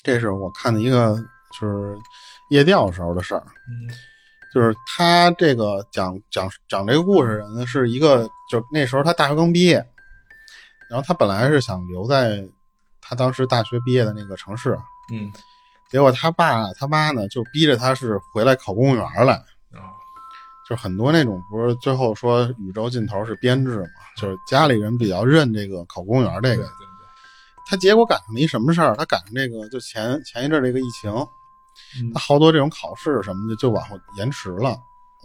[0.02, 1.16] 这是我看的一个
[1.60, 1.98] 就是
[2.50, 3.42] 夜钓时候的事儿。
[3.68, 3.88] 嗯
[4.54, 9.86] 就是他这个讲讲讲这个故事的人呢，是一个，就那时候他大学刚毕业，
[10.90, 12.46] 然后他本来是想留在
[13.00, 14.78] 他当时大学毕业的那个城市，
[15.12, 15.32] 嗯
[15.88, 19.34] 结果他爸他妈呢就逼着他是回来考公务员来，
[19.72, 19.94] 啊
[20.68, 27.06] 就很多那种不是最后说宇宙尽头是编制嘛，就是家里人比较认这个考公务员这个对对，对，
[27.66, 28.96] 他结果赶上了一什么事儿？
[28.96, 31.08] 他赶上这个就前前一阵这个疫情，
[32.00, 34.76] 嗯他好多这种考试什么的就往后延迟了。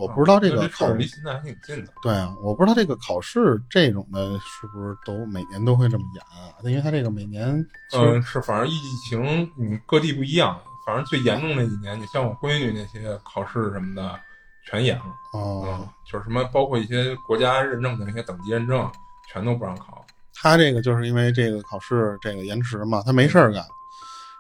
[0.01, 1.91] 我不知道这个考试离现在还挺近的。
[2.01, 6.49] 对啊，我不知道这个考试这种的是不是都每年都会这么演啊？
[6.63, 7.47] 因为他这个每年
[7.93, 14.19] 嗯，是，反正疫情你各地不一样，反正最严重那几年，你像我闺女那些考试什么的
[14.65, 15.05] 全演了。
[15.33, 18.89] 哦嗯，，就是什么，包括一些国家认证的那些等级认证，
[19.31, 20.05] 全都不让考。
[20.33, 23.63] 他这个就是因为这个考试这个延迟嘛，他没事儿干，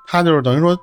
[0.07, 0.77] 他就是等于说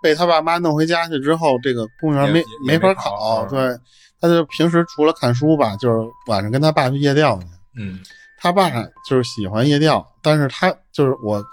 [0.00, 3.76] 被他爸妈弄回家去之后，这个公务员没也也法考对，
[4.20, 7.46] 他就平时除了看书吧，就是晚上跟他爸去夜钓去。
[7.76, 8.00] 嗯
[8.42, 8.70] 他爸
[9.06, 11.44] 就是喜欢夜钓，但是他就是我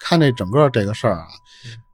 [0.00, 1.28] 看这整个这个事儿啊，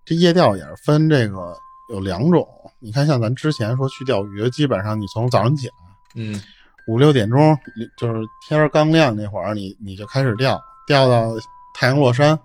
[0.04, 1.56] 这夜钓也是分这个
[1.90, 2.46] 有两种。
[2.78, 5.74] 你看，像咱之前说去钓鱼，基本上你从早上起来
[6.14, 6.40] 嗯
[6.86, 7.58] 五六点钟，
[7.98, 11.32] 就是天儿刚亮那会儿，你你就开始钓，钓到
[11.74, 12.38] 太阳落山，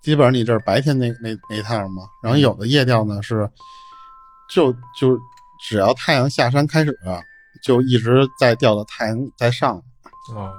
[0.00, 2.04] 基本上你这是白天那那那一趟嘛。
[2.22, 3.46] 然后有的夜钓呢是，
[4.48, 5.20] 就就
[5.66, 6.94] 只要太阳下山开始，
[7.62, 9.76] 就一直在钓到太阳在上，
[10.34, 10.52] 哦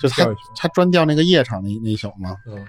[0.00, 2.36] 就他他专钓那个夜场那那一宿嘛。
[2.46, 2.66] 嗯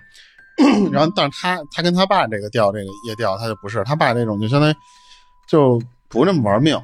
[0.91, 4.75] 然后，但是他他跟他爸这个钓这个夜钓，他就不是，他爸这种就相当于
[5.47, 6.77] 就不那么玩命，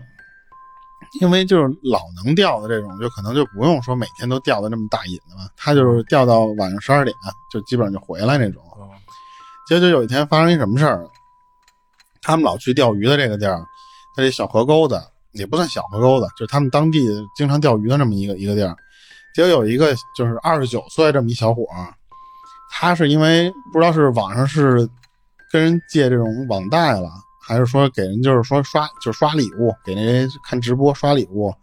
[1.19, 7.13] 因为就是老能钓的这种，就可能就不用说每天都钓的那么大瘾了嘛，他就是钓到晚上十二点
[7.51, 8.63] 就基本上就回来那种。
[8.77, 8.89] 哦
[9.67, 11.09] 结果就有一天发生一什么事儿，
[12.21, 13.65] 他们老去钓鱼的这个地儿，
[14.15, 15.01] 它这小河沟子
[15.33, 18.75] 也不算小河沟子，就是他们当地经常钓鱼的这么一个一个地儿。
[19.33, 21.65] 结果有一个就是二十九岁这么一小伙，
[22.71, 24.89] 他是因为不知道是网上是
[25.51, 27.09] 跟人借这种网贷了，
[27.45, 31.53] 还是说给人就是说刷就是刷礼物，给那人看直播刷礼物，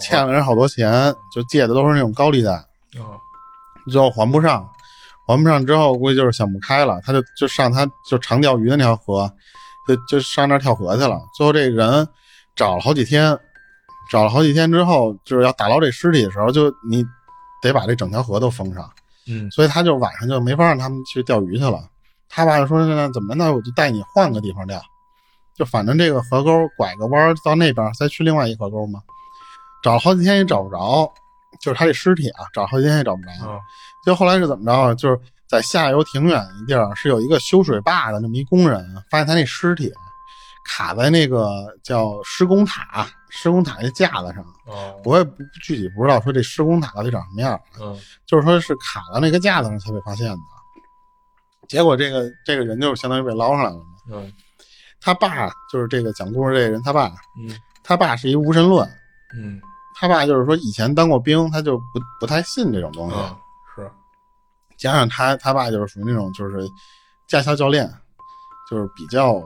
[0.00, 2.66] 欠了人好多钱，就借的都是那种高利贷，啊
[3.90, 4.68] 最后还不上，
[5.26, 9.32] 还不上之后估计就是想不开了，他就就上他就常钓鱼的那条河，
[9.86, 11.20] 就就上那儿跳河去了。
[11.36, 12.06] 最后这人
[12.54, 13.38] 找了好几天，
[14.10, 17.04] 找了好几天之后，就是要打捞这尸体的时候，就你
[17.62, 18.90] 得把这整条河都封上，
[19.26, 21.88] 嗯所以他就晚上就没法让他们去钓鱼去了。
[22.28, 24.80] 他爸就说：“那怎么那我就带你换个地方钓，
[25.54, 29.00] 就反正这个河沟拐个弯到那边再去另外一河沟嘛。”
[29.84, 31.12] 找了好几天也找不着，
[31.60, 33.30] 就是他这尸体啊，找了好几天也找不着。
[33.46, 33.58] 啊
[34.04, 34.94] 就后来是怎么着啊？
[34.94, 35.20] 就是
[35.52, 39.92] 在下游挺远一地儿，是有一个修水坝的那么一工人，发现他那尸体
[40.64, 44.42] 卡在那个叫施工塔，施工塔那架子上。
[44.64, 47.94] 哦我也不具体不知道说这施工塔到底长什么样，嗯
[48.24, 50.38] 就是说是卡到那个架子上才被发现的。
[51.68, 53.84] 结果这个这个人就是相当于被捞上来了嘛。
[54.10, 54.32] 嗯
[55.02, 58.88] 他爸就是这个讲故事这个人，他爸，嗯他爸是一无神论，
[59.36, 59.60] 嗯
[60.00, 63.16] 他爸就是说以前当过兵，他就不不太信这种东西。
[64.82, 66.68] 加上他他爸就是属于那种就是
[67.28, 67.88] 驾校教练，
[68.68, 69.40] 就是比较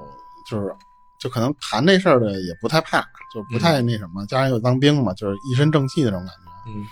[0.48, 0.74] 就是
[1.20, 3.00] 就可能谈这事儿的也不太怕，
[3.34, 4.24] 就不太那什么。
[4.26, 6.70] 加上又当兵嘛，就是一身正气那种感觉。
[6.70, 6.84] 嗯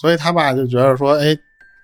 [0.00, 1.36] 所以他爸就觉得说，哎，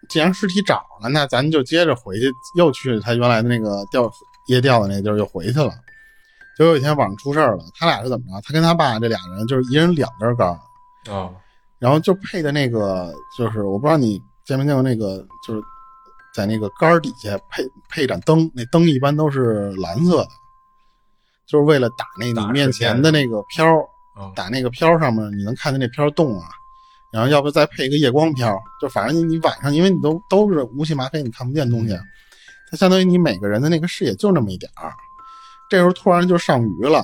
[0.08, 4.10] 既然尸体找了，那咱就接着回去，又去他原来的那个钓
[4.46, 5.70] 夜钓的那地儿又回去了。
[6.56, 8.40] 结果有一天晚上出事儿了，他俩是怎么着？
[8.42, 10.58] 他跟他爸这俩人就是一人两根杆儿，
[11.12, 11.30] 啊
[11.78, 15.62] 然后就配的那个，就是我不知道你见没见过那个，就是
[16.36, 20.28] 在那个杆儿底下配配一盏灯，那灯一般都是蓝色的，
[21.48, 23.66] 就是为了打那打你面前的那个漂
[24.34, 26.46] 打那个漂儿上面你能看见那漂儿动啊。
[27.10, 31.98] 然后要不再配一个夜光漂，就反正你你晚上，因为你都都是乌漆麻黑，你看不见东西，
[32.70, 34.92] 它相当于你每个人的那个视野就那么一点儿。
[35.70, 37.02] 这时候突然就上鱼了，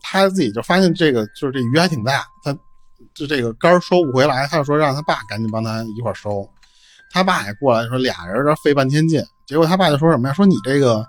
[0.00, 2.56] 他自己就发现这个就是这鱼还挺大，他
[3.14, 6.48] 就这个杆儿收不回来，他就说让他爸赶紧帮他一块儿收。
[7.10, 10.34] 他爸也过来说俩人这费半天劲，结果他爸就说什么呀？
[10.34, 11.04] 说你这个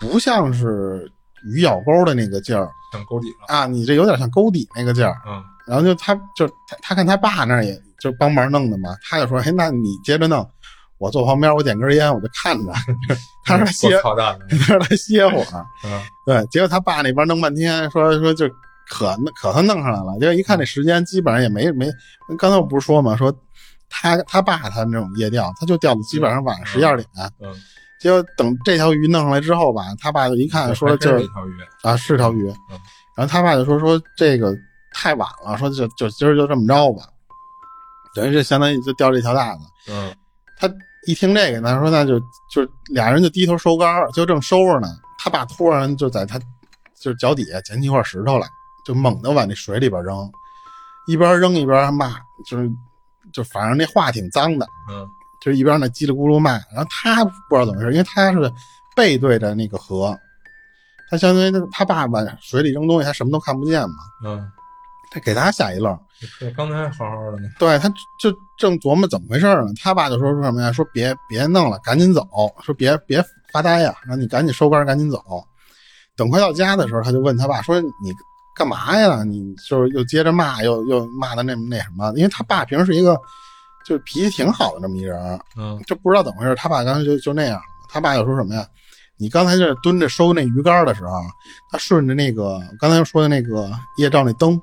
[0.00, 1.10] 不像是
[1.44, 5.14] 鱼咬钩的那个劲儿上沟底了啊，你这有点像钩底那个劲儿。
[5.26, 10.48] 嗯然后就他就他他看他爸那儿也就帮忙弄的嘛，他就说：“哎，那你接着弄，
[10.98, 12.72] 我坐旁边，我点根烟，我就看着。”
[13.44, 14.14] 他说他歇够，操
[14.48, 15.66] 他说他歇会儿。
[15.84, 18.48] 嗯对，结果他爸那边弄半天，说说就
[18.88, 20.16] 可可算弄上来了。
[20.20, 21.90] 结果一看这时间，基本上也没没，
[22.38, 23.36] 刚才我不是说嘛，说
[23.88, 27.08] 他他爸他那种夜钓，他就钓的基本上晚上十一二点。
[27.40, 27.52] 嗯
[27.98, 32.78] 结果等这条鱼弄上来之后吧，他爸就一看说还就是一条鱼啊是条鱼嗯，
[33.16, 34.54] 然后他爸就说说这个
[34.92, 37.04] 太晚了，说就就今儿就这么着吧，
[38.14, 39.60] 等于是相当于就钓这条大的。
[39.88, 40.14] 嗯
[40.58, 40.70] 他
[41.06, 42.20] 一听这个他，说那就
[42.52, 46.38] 就俩人就低头收竿，就正收着呢，他爸突然就在他
[47.00, 48.46] 就是脚底下捡起一块石头来，
[48.84, 50.30] 就猛地往那水里边扔，
[51.06, 52.14] 一边扔一边骂，
[52.44, 52.70] 就是
[53.36, 55.06] 就反正那话挺脏的，嗯
[55.40, 58.50] 就是一边那叽里咕噜骂，然后他不知道怎么回事，因为他是
[58.96, 60.18] 背对着那个河，
[61.10, 64.50] 他相当于他爸往水里扔东西，他什么都看不见嘛，嗯，
[65.10, 65.96] 他给他吓一愣。
[66.40, 70.72] 对刚才好好的呢，对，他就正琢磨怎么回事呢，他爸就说说什么呀？
[70.72, 72.26] 说别别弄了，赶紧走，
[72.62, 73.22] 说别别
[73.52, 75.22] 发呆呀，让你赶紧收杆，赶紧走。
[76.16, 78.10] 等快到家的时候，他就问他爸说：“你
[78.56, 79.22] 干嘛呀？
[79.22, 82.10] 你就是又接着骂，又又骂的那那什么？
[82.16, 83.16] 因为他爸平时是一个
[83.84, 87.60] 就是脾气挺好的这么一人，嗯就不知道怎么回事，他爸刚才就就那样。
[87.88, 88.66] 他爸又说什么呀？
[89.18, 91.12] 你刚才这蹲着收那鱼竿的时候，
[91.70, 94.60] 他顺着那个刚才说的那个夜照那灯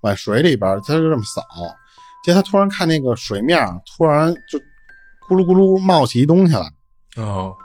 [0.00, 1.42] 往水里边，他就这么扫。
[2.24, 4.58] 结果他突然看那个水面，突然就
[5.28, 6.70] 咕噜咕噜冒起一东西来。
[7.16, 7.56] 哦，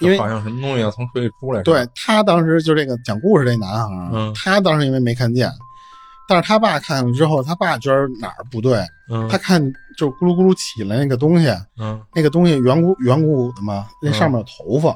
[0.00, 5.50] 因为就好像什么东西要从水里出来，对他当时就这个讲故事这男孩，嗯他当时因为没看见，
[6.28, 9.60] 但是他爸看了之后，他爸觉得哪儿不对，嗯他看
[9.96, 11.48] 就咕噜咕噜起来那个东西，
[11.78, 14.90] 嗯那个东西圆鼓圆鼓鼓的嘛，那上面有头发。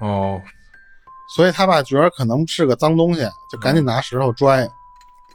[0.00, 0.40] 哦
[1.34, 3.20] 所以他爸觉得可能是个脏东西，
[3.52, 4.66] 就赶紧拿石头拽。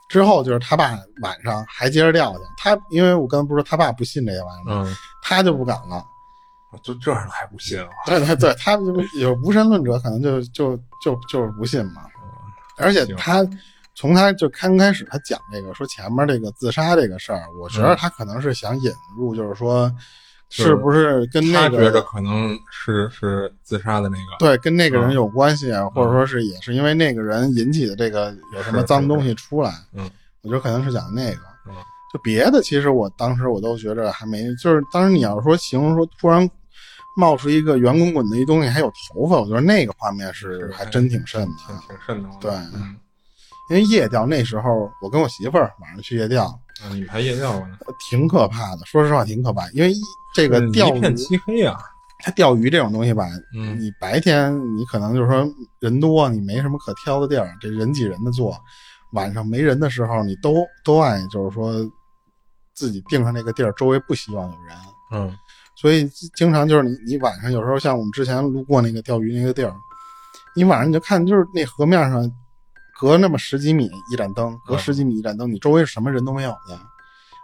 [0.09, 6.03] 之后就是他爸晚上还接着钓去，他因为我刚才不是说他爸不信这些玩意儿，嗯，他就不敢了。
[6.81, 7.87] 就这样还不信啊？
[8.05, 12.03] 对对对，他就有无神论者，可能就就就就是不信嘛。
[12.77, 13.45] 而且他
[13.95, 19.93] 从他就刚开始他讲这个说前面这个自杀这个事儿，我觉得他可能是想引入，就是说
[20.49, 29.71] 是不是跟那他觉得可能是是自杀的那个，对跟那个人有关系啊，或者说是也是因为那个人引起的这个有什么脏东西出来。
[29.93, 30.09] 嗯，
[30.41, 31.41] 我觉得可能是讲那个。
[31.67, 31.75] 嗯
[32.13, 36.47] 就别的，其实我当时我都觉着还没，就是当时你要说形容说突然
[37.15, 41.83] 冒出一个圆滚滚的一东西，还有头发，我觉得那个画面是是还真挺瘆的挺啊。
[41.87, 42.29] 挺瘆的。
[42.39, 42.95] 对嗯，
[43.69, 46.45] 因为夜钓那时候，我跟我媳妇儿晚上去夜钓，
[46.81, 47.77] 啊你们还夜钓过呢？
[48.09, 48.85] 挺可怕的。
[48.85, 49.93] 说实话，挺可怕，因为
[50.33, 51.77] 这个嗯钓鱼一片，漆黑啊。
[52.25, 55.45] 它钓鱼这种东西吧，嗯你白天你可能就是说
[55.81, 58.57] 人多，你没什么可挑的地儿，这人挤人的做。
[59.11, 61.73] 晚上没人的时候，你都都爱就是说
[62.73, 64.77] 自己定上那个地儿，周围不希望有人，
[65.11, 65.37] 嗯
[65.83, 69.75] 所以经常就是你你晚上有时候像我们之前路过那个钓鱼那个地儿，
[70.55, 72.31] 你晚上你就看就是那河面上
[72.97, 74.79] 隔那么十几米一盏灯，隔嗯。
[74.79, 76.79] 十几米一盏灯，你周围什么人都没有的，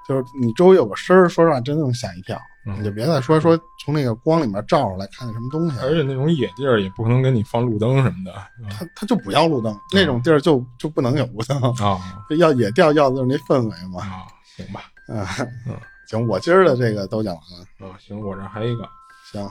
[0.08, 2.38] 就是你周围有个声儿，说实话真能吓一跳。
[2.66, 12.00] 嗯你就别再说说从那个光里面照出来看见什么东西，而且那种野地儿也不可能给你放路灯什么的啊他他就不要路灯，那种地儿就就不能有路灯，啊。
[12.38, 14.02] 要野钓要的就是那氛围嘛。
[14.02, 14.24] 啊，
[14.56, 14.82] 行吧。
[15.08, 15.28] 啊，
[15.68, 15.76] 嗯
[16.10, 18.90] 行，我今儿的这个都讲完了，啊行，我这还有一个，
[19.32, 19.48] 行，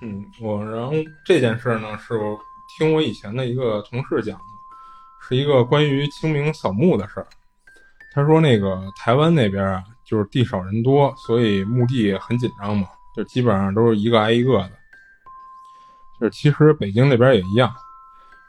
[0.00, 2.38] 嗯，我然后这件事呢，是我
[2.78, 4.44] 听我以前的一个同事讲的，
[5.20, 7.26] 是一个关于清明扫墓的事儿。
[8.14, 14.70] 他说那个台湾那边啊，就是地少人多，所以墓地很紧张嘛，就基本上都是一个挨一个的。
[16.18, 17.70] 就是其实北京那边也一样，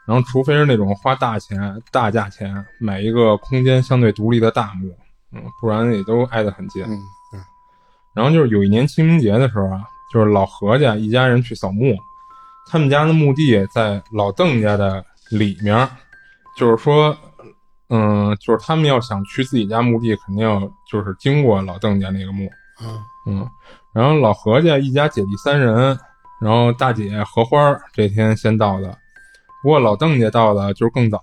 [0.06, 4.96] 然后除非是那种花大钱、大价钱买一个空间相对独立的大墓，
[5.32, 6.82] 嗯，不然也都挨得很近。
[6.84, 7.02] 嗯嗯
[8.18, 9.80] 然后就是有一年清明节的时候啊，
[10.12, 11.96] 就是老何家一家人去扫墓，
[12.68, 15.88] 他们家的墓地在老邓家的里面，
[16.56, 17.16] 就是说，
[17.90, 20.58] 嗯，就是他们要想去自己家墓地，肯定要
[20.90, 22.50] 就是经过老邓家那个墓，
[22.82, 23.48] 嗯嗯，
[23.92, 25.96] 然后老何家一家姐弟三人，
[26.40, 28.88] 然后大姐荷花这天先到的，
[29.62, 31.20] 不过老邓家到的就是更早，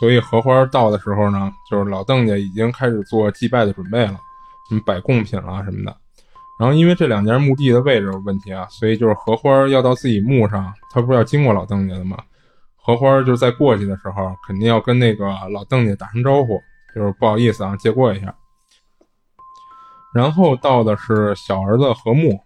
[0.00, 4.18] 所以荷花到的时候呢，就是老邓家已经开始做祭拜的准备了，
[4.70, 5.94] 什么摆贡品啦什么的。
[6.58, 12.18] 然后因为这两家墓地的位置有问题啊，所以就是荷花要到自己墓上，他不是要经过老邓家的吗？
[12.76, 16.58] 荷花就是在过去的时候，肯定要跟那个老邓家打声招呼，
[16.94, 18.34] 就是不好意思啊，借过一下。
[20.14, 22.40] 然后到的是小儿子何木，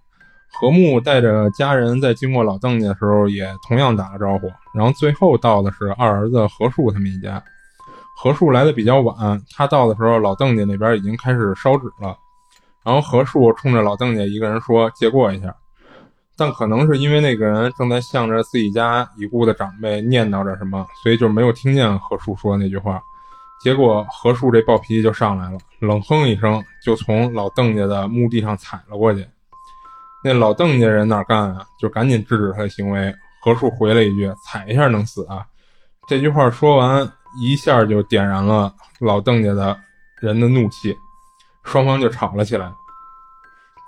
[0.53, 4.51] 何木带着家人在经过老邓家的时候，也同样打了招呼。
[4.75, 7.43] 然后最后到的是二儿子何树他们一家。
[8.17, 12.15] 何树来的比较晚，他到的时候，老邓家那边已经开始烧纸了。
[12.85, 15.55] 然后何树冲着老邓家一个人说：“借过一下。”
[16.37, 23.01] 但可能是因为那个人正在向着自己家已故的长辈念叨着什么，所以就没有听见何树说那句话。
[23.63, 29.25] 结果何树这暴脾气就上来了，冷哼一声，就从老邓家的墓地上踩了过去。
[30.25, 31.65] 那老邓家人哪干啊？
[31.79, 33.15] 就赶紧制止他的行为。
[33.41, 35.45] 何树回了一句：“踩一下能死啊？”
[36.09, 37.09] 这句话说完，
[37.41, 39.79] 一下就点燃了老邓家的
[40.21, 40.97] 人的怒气，
[41.65, 42.73] 双方就吵了起来。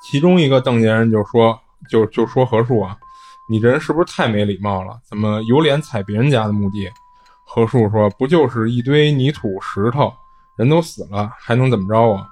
[0.02, 1.58] 其中一个邓家人就说
[1.88, 2.96] ：“就就说何树啊，
[3.48, 4.98] 你这人是不是太没礼貌了？
[5.08, 6.90] 怎么有脸踩别人家的墓地？”
[7.46, 10.12] 何树说：“不就是一堆泥土石头，
[10.56, 12.28] 人都死了，还能怎么着啊？”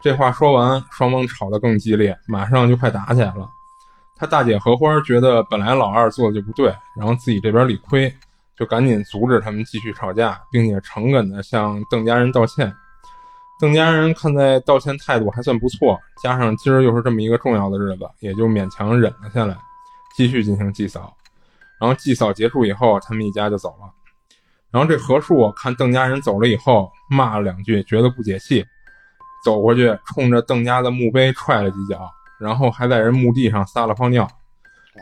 [0.00, 3.48] 这话说完，双方吵得更激烈，马上就快打起来了。
[4.16, 8.14] 他大姐荷花觉得本来老二做的就不对，然后自己这边理亏，
[8.56, 12.72] 就赶紧阻止他们继续吵架，并且诚恳地向邓家人道歉。
[13.62, 19.56] 邓家人看在道歉态度还算不错，加上今儿又是这么一个重要的日子，也就勉强忍了下来，
[20.16, 21.16] 继续进行祭扫。
[21.78, 23.88] 然后祭扫结束以后，他们一家就走了。
[24.72, 28.66] 然后这何树看邓家人走了以后，骂了两句，觉得不解气，
[29.44, 32.10] 走过去冲着邓家的墓碑踹了几脚，
[32.40, 34.28] 然后还在人墓地上撒了泡尿。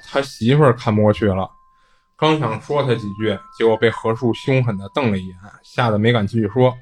[0.05, 1.51] 他媳妇儿看不过去了，
[2.15, 6.77] 刚想说他几句，结果被何树凶狠地瞪了一眼，吓得没敢继续说。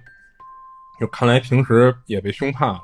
[0.98, 2.80] 就看来平时也被凶怕了。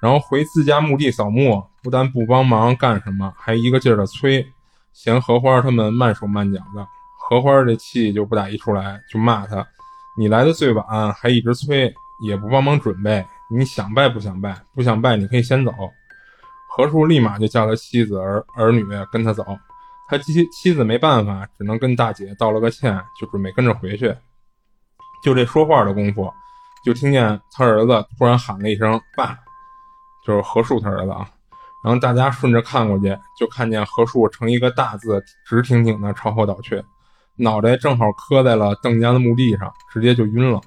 [0.00, 4.46] 然后回自家墓地扫墓，不但不帮忙干什么，还一个劲儿的催，
[4.92, 6.86] 嫌荷花他们慢手慢脚的。
[7.16, 9.66] 荷花这气就不打一处来，就骂他
[10.18, 11.90] ：“你来的最晚，还一直催，
[12.22, 13.24] 也不帮忙准备。
[13.50, 14.54] 你想拜不想拜？
[14.74, 15.72] 不想拜，你可以先走。”
[16.68, 19.42] 何叔立马就叫他妻子儿儿女跟他走。
[20.06, 24.14] 他妻妻子没办法，只能跟大姐道了个歉，就准备跟着回去。
[25.22, 26.30] 就这说话的功夫，
[26.84, 29.36] 就听见他儿子突然喊了一声“爸”，
[30.24, 31.26] 就是何树他儿子啊。
[31.82, 36.82] 然后大家顺着看过去，就看见何树成一个大字，直挺挺的朝后倒去，
[37.36, 40.60] 脑袋正好磕在了邓家的墓地上，直接就晕了。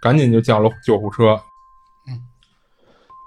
[0.00, 1.40] 赶紧就叫了救护车。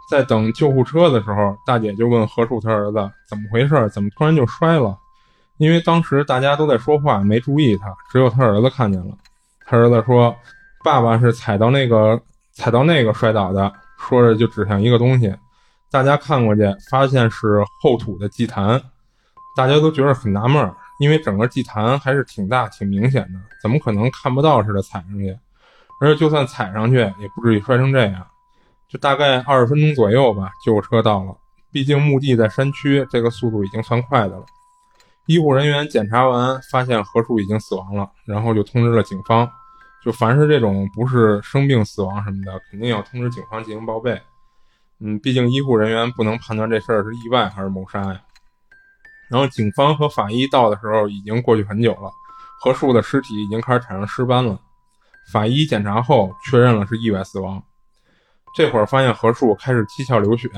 [0.10, 4.98] 在等救护车的时候，大姐就问何树他儿子怎么回事，怎么突然就摔了？
[5.58, 9.18] 因为当时大家都在说话，没注意他，只有他儿子看见了。
[9.66, 10.36] 他儿子说
[10.84, 12.22] ：“爸爸是踩到那个
[12.52, 15.34] 踩到那个摔倒的，说着就指向一个东西，
[15.92, 18.82] 大家看过去，发现是后土的祭坛，
[19.56, 25.38] 大家都觉得很纳闷，因为整个祭坛还是挺大、挺明显的，怎么可能看不到似的踩上去？
[26.00, 28.26] 而且就算踩上去，也不至于摔成这样。
[28.90, 31.36] 就大概二十分钟左右吧，救护车到了，
[31.72, 34.44] 毕竟墓地在山区，这个速度已经算快的了。
[35.28, 39.50] 医护人员检查完，发现何树已经死亡了，然后就通知了警方。
[40.04, 44.20] 就凡是这种不是生病死亡什么的，肯定要通知警方进行报备。
[45.00, 48.22] 嗯，毕竟医护人员不能判断这事儿是意外还是谋杀呀。
[49.30, 52.12] 然后警方和法医到的时候已经过去很久了，
[52.60, 54.60] 何树的尸体已经开始产生尸斑了。
[55.32, 57.62] 法医检查后确认了是意外死亡。
[58.56, 60.50] 这会儿发现何树开始七窍流血。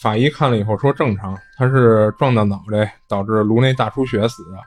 [0.00, 4.58] 法医看了以后说正常，他是撞到脑袋导致颅内大出血死的，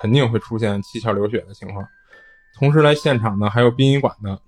[0.00, 1.84] 肯定会出现七窍流血的情况。
[2.56, 4.38] 同时来现场的还有殡仪馆的，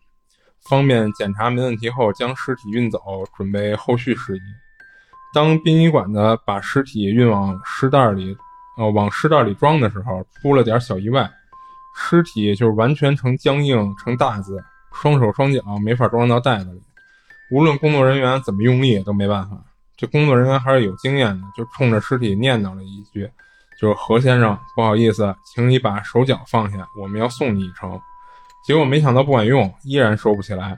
[0.69, 3.01] 方便检查没问题后将尸体运走，
[3.37, 4.41] 准备后续事宜。
[5.35, 8.37] 当殡仪馆的把尸体运往尸袋里，
[8.79, 11.31] 呃，往尸袋里装的时候，出了点小意外，
[11.97, 16.81] 尸体就是完全成僵硬成大字，双手双脚没法装到袋子里，
[17.51, 19.57] 无论工作人员怎么用力都没办法。
[19.97, 23.31] 这工作人员还是有经验的，就冲着尸体念叨了一句
[23.81, 28.01] ：“就是何先生，不好意思，请你把手脚放下，我们要送你一程。”
[28.65, 30.77] 结果没想到不管用，依然收不起来。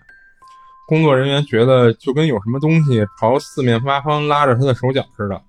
[0.87, 5.43] 工作人员觉得就跟有什么东西朝四面八方拉着他的手脚似的。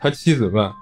[0.00, 0.72] 他妻子问：“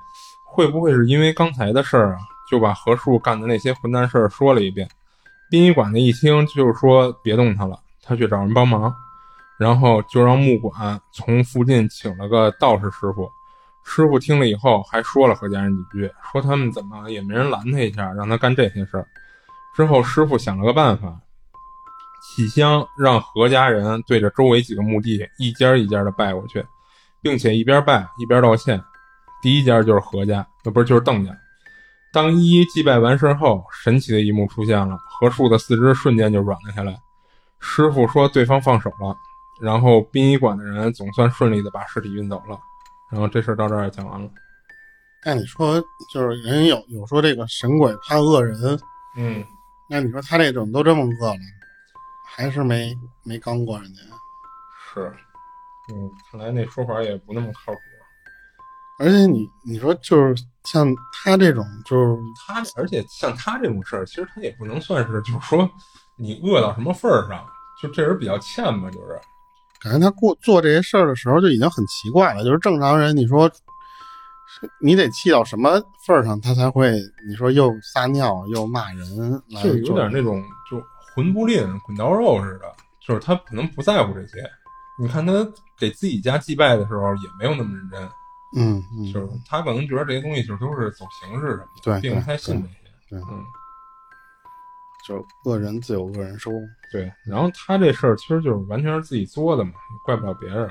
[0.47, 2.19] 会不会是因为刚才的事儿啊？”
[2.51, 4.89] 就把何树干的那些混蛋事儿说了一遍。
[5.51, 8.95] 殡仪馆的一听就是说别动他了，他去找人帮忙。
[9.59, 13.29] 然后就让木管从附近请了个道士师傅，
[13.91, 19.07] 师傅听了以后还说了何家人几句，说他们怎么也没人拦他一下，让他干这些事儿。
[19.75, 21.19] 之后师傅想了个办法，
[22.23, 26.63] 起香让何家人对着周围几个墓地一家一家的拜过去，
[27.23, 28.79] 并且一边拜一边道歉。
[29.41, 31.33] 第一家就是何家，那不是就是邓家。
[32.13, 36.95] 当一一祭拜完事后，神奇的一幕出现了，何树的四肢瞬间就软了下来。
[37.59, 39.17] 师傅说对方放手了。
[39.61, 42.57] 然后殡仪馆的人总算顺利的把尸体运走了，
[43.11, 44.31] 然后这事儿到这儿也讲完了。
[45.25, 45.83] 那你说，
[46.13, 48.79] 就是人有有说这个神鬼怕恶人，
[49.17, 49.45] 嗯，
[49.91, 51.41] 那你说他这种都这么恶了，
[52.25, 54.01] 还是没没刚过人家？
[54.95, 55.13] 是，
[55.93, 57.79] 嗯，看来那说法也不那么靠谱。
[59.01, 60.35] 而且你你说就是
[60.65, 65.69] 像他这种，就是他，而且像他这种事儿，其实他也不能算是，就是说
[66.17, 67.45] 你恶到什么份儿上，
[67.83, 69.21] 就这人比较欠吧，就是。
[69.81, 73.51] 感觉他过做这些事儿的时候就已经很奇怪了，就是正常人，你说，
[74.81, 79.07] 你得气到什么份儿上，他才会你说又撒尿又骂人，
[79.63, 80.83] 就有点那种就
[81.15, 84.39] 魂不吝、滚刀肉似的，就是他可能不在乎这些。
[85.01, 85.33] 你看他
[85.79, 88.09] 给自己家祭拜的时候也没有那么认真，
[88.57, 92.77] 嗯，就是他可能觉得这些东西就都是走形式什么的，对，并不太信这些，
[93.11, 93.45] 对，嗯。
[95.09, 96.53] 就恶人自有恶人收，
[96.93, 97.11] 对。
[97.25, 99.73] 然后他这事儿其实就是完全是自己作的嘛，
[100.05, 100.71] 怪不了别人。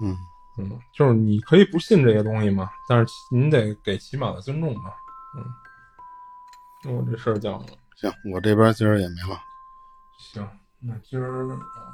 [0.00, 0.16] 嗯
[0.56, 4.92] 嗯，就是你可以不信这些东西嘛，但是你得给起码的尊重嘛。
[5.36, 5.44] 嗯，
[6.84, 7.66] 那我这事儿讲了。
[7.96, 9.40] 行，我这边今儿也没了。
[10.18, 10.48] 行，
[10.80, 11.48] 那今儿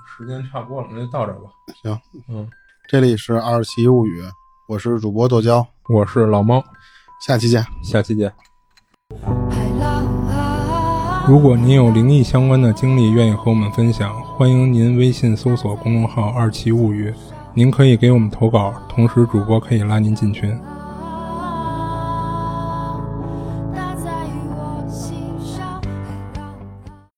[0.06, 1.50] 时间差不多了，那就到这吧。
[1.82, 1.98] 行，
[2.28, 2.46] 嗯，
[2.88, 4.22] 这里是二十七物语，
[4.68, 6.62] 我是主播剁椒，我是老猫，
[7.26, 8.30] 下期见，下期见。
[11.26, 17.10] 如果您有灵异相关的经历，愿意和我们分享，欢迎您微信搜索公众号“二七物语”，
[17.54, 20.54] 您可以给我们投稿，同时主播可以拉您进群。